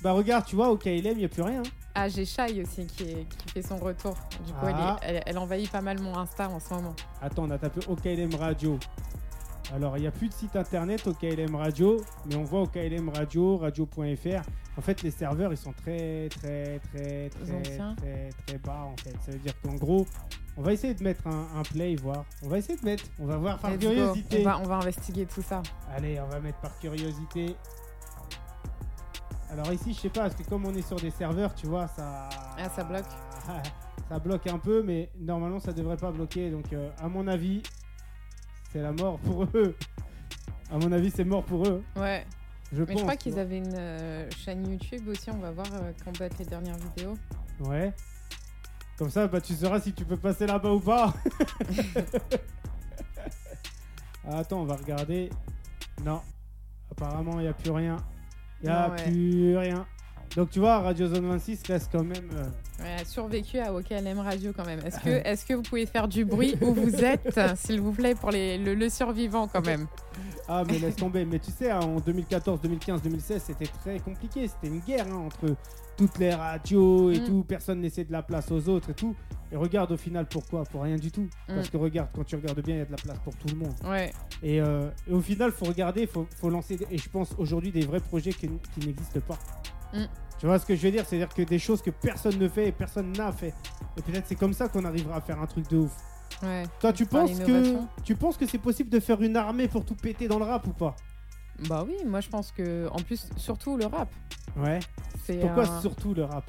[0.02, 1.62] Bah, regarde, tu vois, au KLM, il n'y a plus rien.
[1.94, 4.14] ah, j'ai Shai aussi qui, est- qui fait son retour.
[4.46, 4.96] Du coup, elle, Ah.
[5.02, 6.94] est- elle, elle envahit pas mal mon Insta en ce moment.
[7.20, 8.78] Attends, on a tapé OKLM Radio.
[9.74, 11.96] Alors, il n'y a plus de site internet OKLM Radio,
[12.26, 14.48] mais on voit OKLM Radio, radio.fr.
[14.78, 19.16] En fait, les serveurs, ils sont très, très, très, très, très, très bas, en fait.
[19.24, 20.06] Ça veut dire qu'en gros,
[20.56, 22.24] on va essayer de mettre un, un play, voir.
[22.44, 23.04] On va essayer de mettre.
[23.18, 24.40] On va voir par Let's curiosité.
[24.40, 25.62] On va, on va investiguer tout ça.
[25.90, 27.56] Allez, on va mettre par curiosité.
[29.50, 31.88] Alors ici, je sais pas, parce que comme on est sur des serveurs, tu vois,
[31.88, 32.28] ça...
[32.58, 33.04] Ah, ça bloque.
[34.08, 36.50] ça bloque un peu, mais normalement, ça devrait pas bloquer.
[36.50, 37.62] Donc, euh, à mon avis,
[38.76, 39.74] c'est la mort pour eux.
[40.70, 41.82] À mon avis, c'est mort pour eux.
[41.96, 42.26] Ouais.
[42.72, 42.98] Je Mais pense.
[42.98, 45.30] je crois qu'ils avaient une euh, chaîne YouTube aussi.
[45.30, 47.14] On va voir euh, quand va être les dernières vidéos.
[47.60, 47.94] Ouais.
[48.98, 51.14] Comme ça, bah, tu sauras si tu peux passer là-bas ou pas.
[54.28, 55.30] Ah, attends, on va regarder.
[56.04, 56.20] Non.
[56.90, 57.96] Apparemment, il n'y a plus rien.
[58.60, 59.04] Il n'y a Non, ouais.
[59.04, 59.86] plus rien.
[60.34, 62.28] Donc, tu vois, Radio Zone 26 reste quand même.
[62.34, 62.44] euh,
[62.80, 64.80] Ouais, survécu à OKLM Radio quand même.
[64.84, 68.14] Est-ce que, est que vous pouvez faire du bruit où vous êtes, s'il vous plaît,
[68.14, 69.86] pour les, le, le survivant quand même?
[70.48, 71.24] Ah, mais laisse tomber.
[71.24, 74.46] Mais tu sais, hein, en 2014, 2015, 2016, c'était très compliqué.
[74.48, 75.56] C'était une guerre hein, entre
[75.96, 77.24] toutes les radios et Mm.
[77.24, 77.44] tout.
[77.48, 79.14] Personne n'essaie de la place aux autres et tout.
[79.50, 80.64] Et regarde au final pourquoi?
[80.64, 81.28] Pour rien du tout.
[81.46, 81.70] Parce Mm.
[81.70, 83.56] que regarde, quand tu regardes bien, il y a de la place pour tout le
[83.56, 83.74] monde.
[83.84, 84.12] Ouais,
[84.42, 87.86] Et, euh, et au final, faut regarder, faut, faut lancer, et je pense aujourd'hui des
[87.86, 89.38] vrais projets qui, qui n'existent pas.
[89.94, 90.04] Mm.
[90.38, 91.04] Tu vois ce que je veux dire?
[91.06, 93.54] C'est-à-dire que des choses que personne ne fait et personne n'a fait.
[93.96, 95.92] Et peut-être c'est comme ça qu'on arrivera à faire un truc de ouf.
[96.42, 96.64] ouais.
[96.80, 99.94] Toi, tu penses que tu penses que c'est possible de faire une armée pour tout
[99.94, 100.94] péter dans le rap ou pas?
[101.68, 104.10] Bah oui, moi je pense que, en plus, surtout le rap.
[104.58, 104.80] Ouais.
[105.40, 106.44] Pourquoi un- surtout le rap?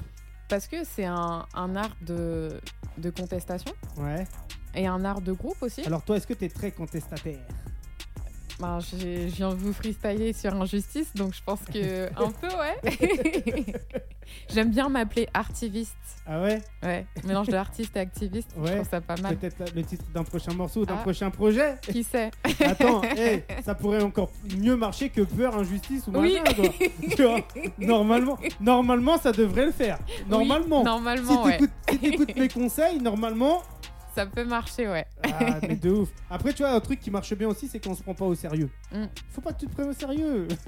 [0.50, 2.60] Parce que c'est un, un art de,
[2.98, 4.26] de contestation Ouais.
[4.74, 5.82] et un art de groupe aussi.
[5.86, 7.40] Alors toi, est-ce que t'es très contestataire?
[8.60, 13.64] J'ai- je viens de vous freestyler sur Injustice, donc je pense que un peu, ouais.
[14.52, 15.94] J'aime bien m'appeler artiviste.
[16.26, 16.60] Ah ouais?
[16.82, 18.74] Ouais, mélange de artiste et activiste, je Ouais.
[18.76, 19.36] trouve ça pas mal.
[19.36, 21.02] Peut-être le titre d'un prochain morceau ou d'un Ah.
[21.02, 21.76] prochain projet?
[21.82, 22.30] Qui sait?
[22.64, 26.38] Attends, hey, ça pourrait encore mieux marcher que peur, injustice ou Oui.
[26.40, 26.88] machin, quoi.
[27.16, 27.40] tu vois
[27.78, 29.98] Normalement, normalement, ça devrait le faire.
[30.28, 30.80] Normalement.
[30.80, 31.52] Oui, normalement, si ouais.
[31.56, 33.62] t'écoutes si t'écoutes mes conseils, normalement,
[34.14, 35.06] Ça peut marcher, ouais.
[35.24, 36.08] Ah, mais de ouf.
[36.30, 38.34] Après, tu vois, un truc qui marche bien aussi, c'est qu'on se prend pas au
[38.34, 38.68] sérieux.
[38.92, 39.04] Mm.
[39.30, 40.48] Faut pas que tu te prennes au sérieux.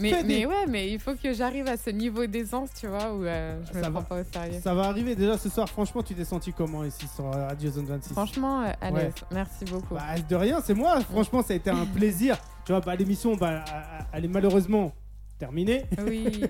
[0.00, 3.24] Mais, des- ouais, mais il faut que j'arrive à ce niveau d'aisance, tu vois, où
[3.24, 4.06] euh, je me Ça prends va.
[4.06, 4.60] pas au sérieux.
[4.62, 5.68] Ça va arriver déjà ce soir.
[5.68, 9.04] Franchement, tu t'es senti comment ici sur Radio Zone 26 Franchement, euh, à Ouais.
[9.04, 9.14] l'aise.
[9.32, 9.94] Merci beaucoup.
[9.94, 11.00] Bah, de rien, c'est moi.
[11.00, 12.36] Franchement, ça a été un plaisir.
[12.64, 13.64] Tu vois, bah, l'émission, bah,
[14.12, 14.92] elle est malheureusement
[15.38, 15.86] terminée.
[16.06, 16.44] Oui.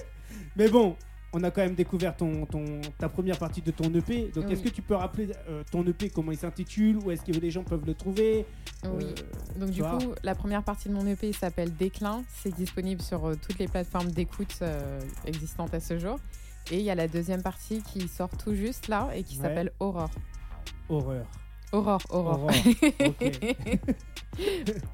[0.56, 0.96] Mais bon,
[1.32, 4.30] on a quand même découvert ton, ton, ta première partie de ton EP.
[4.34, 4.52] Donc, Oui.
[4.52, 7.50] est-ce que tu peux rappeler euh, ton EP, comment il s'intitule Où est-ce que les
[7.50, 8.46] gens peuvent le trouver
[8.84, 9.04] oui.
[9.04, 9.98] Euh, Donc du vois.
[9.98, 12.22] coup, la première partie de mon EP s'appelle Déclin.
[12.42, 14.62] C'est disponible sur euh, toutes les plateformes d'écoute
[15.26, 16.18] existantes à ce jour.
[16.70, 19.42] Et il y a la deuxième partie qui sort tout juste là et qui Ouais.
[19.42, 20.10] s'appelle Aurore.
[20.88, 21.26] Horreur.
[21.72, 22.44] Aurore, Aurore.
[22.44, 22.50] Aurore.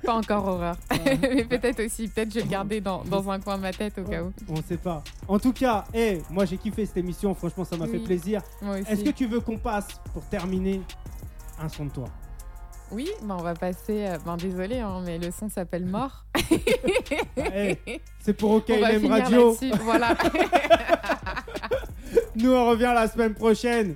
[0.05, 0.77] Pas encore Horreur.
[0.91, 1.19] Ouais.
[1.23, 3.99] Mais peut-être aussi, peut-être je vais le garder dans, dans un coin de ma tête
[3.99, 4.33] au cas où.
[4.49, 5.03] On sait pas.
[5.29, 7.35] En tout cas, hey, moi j'ai kiffé cette émission.
[7.35, 7.93] Franchement, ça m'a Oui.
[7.93, 8.41] fait plaisir.
[8.89, 10.81] Est-ce que tu veux qu'on passe pour terminer
[11.61, 12.07] un son de toi?
[12.91, 14.07] Oui, bah on va passer.
[14.07, 16.25] euh, Ben désolé, hein, mais le son s'appelle Mort.
[17.37, 17.79] Hey,
[18.21, 19.57] C'est pour OK on va LM finir Radio.
[19.83, 20.15] Voilà.
[22.37, 23.95] Nous, on revient la semaine prochaine.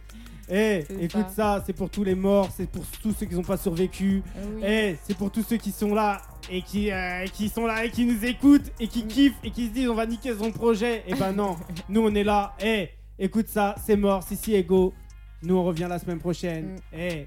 [0.50, 3.56] Eh, écoute ça, c'est pour tous les morts, c'est pour tous ceux qui n'ont pas
[3.56, 4.22] survécu.
[4.36, 4.62] Oui.
[4.64, 7.90] Eh, c'est pour tous ceux qui sont là et qui, euh, qui sont là et
[7.90, 11.04] qui nous écoutent et qui kiffent et qui se disent on va niquer son projet.
[11.06, 11.56] Et ben non,
[11.88, 12.54] nous on est là.
[12.60, 12.88] Eh,
[13.18, 14.94] écoute ça, c'est mort, si si ego.
[15.42, 16.74] Nous on revient la semaine prochaine.
[16.74, 16.78] Mm.
[16.94, 17.26] Eh,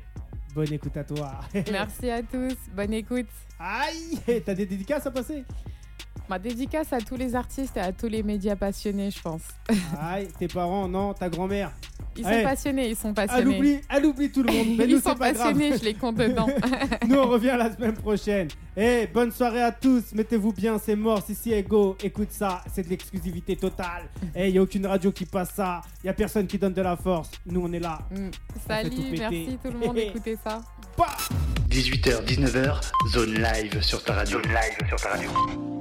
[0.55, 1.39] bonne écoute à toi.
[1.71, 2.57] Merci à tous.
[2.75, 3.29] Bonne écoute.
[3.59, 5.45] Aïe, eh, t'as des dédicaces à passer?
[6.31, 9.43] Ma dédicace à tous les artistes et à tous les médias passionnés, je pense.
[10.01, 11.73] Aïe, tes parents, non, ta grand-mère?
[12.17, 12.43] Ils Allez.
[12.43, 13.57] sont passionnés, ils sont Elle passionnés.
[13.57, 14.67] oublie, elle oublie tout le monde.
[14.77, 15.33] Mais nous ils sont grave.
[15.33, 16.47] passionnés, je les compte dedans.
[17.07, 18.49] Nous, on revient la semaine prochaine.
[18.75, 20.11] Eh, bonne soirée à tous.
[20.13, 21.23] Mettez-vous bien, c'est mort.
[21.25, 21.95] Si, si, ego.
[22.03, 24.09] Écoute ça, c'est de l'exclusivité totale.
[24.35, 25.81] Eh, il n'y a aucune radio qui passe ça.
[26.03, 27.31] Il n'y a personne qui donne de la force.
[27.45, 27.99] Nous, on est là.
[28.11, 28.29] Mm.
[28.67, 30.61] Salut, tout merci tout le monde, écoutez ça.
[30.97, 31.07] Bah
[31.69, 32.81] 18h, 19h,
[33.11, 34.39] zone live sur ta radio.
[34.41, 35.80] Zone live sur ta radio.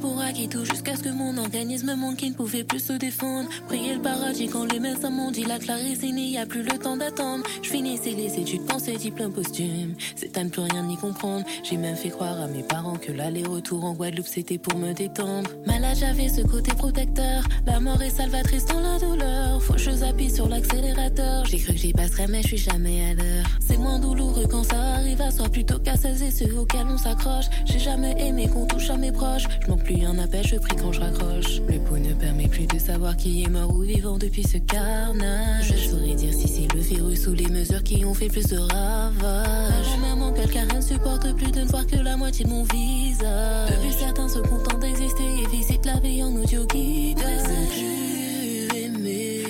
[0.00, 3.48] Pour acquis tout jusqu'à ce que mon organisme montre qu'il ne pouvait plus se défendre.
[3.66, 6.78] Prier le paradis quand les médecins m'ont dit la clarisse il n'y a plus le
[6.78, 7.44] temps d'attendre.
[7.62, 9.94] Je finissais les études, pensée diplôme posthume.
[10.16, 11.44] C'est à ne plus rien y comprendre.
[11.62, 15.50] J'ai même fait croire à mes parents que l'aller-retour en Guadeloupe c'était pour me détendre.
[15.66, 17.42] Malade, j'avais ce côté protecteur.
[17.66, 19.62] La mort est salvatrice dans la douleur.
[19.62, 21.44] Faucheuse appuie sur l'accélérateur.
[21.46, 23.46] J'ai cru que j'y passerais, mais je suis jamais à l'heure.
[23.60, 26.98] C'est moins douloureux quand ça arrive à soi plutôt qu'à celles et ceux auxquels on
[26.98, 27.46] s'accroche.
[27.64, 29.44] J'ai jamais aimé qu'on touche à mes proches.
[29.62, 31.60] Je manque plus un appel, je prie quand je raccroche.
[31.66, 35.72] Le pot ne permet plus de savoir qui est mort ou vivant depuis ce carnage.
[35.72, 38.58] Je saurais dire si c'est le virus ou les mesures qui ont fait plus de
[38.58, 39.90] ravages.
[40.00, 42.50] Ma mère m'engueule car elle ne supporte plus de ne voir que la moitié de
[42.50, 43.70] mon visage.
[43.70, 47.18] Depuis certains se contentent d'exister et visitent la vie en audio guide.
[47.18, 49.42] De ne plus aimer,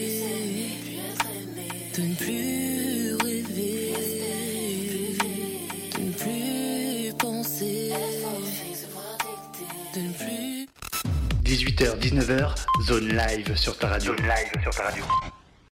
[1.96, 2.57] de plus
[11.58, 12.54] 18h, 19h,
[12.86, 14.16] zone live sur ta radio.
[14.16, 15.04] Zone live sur ta radio.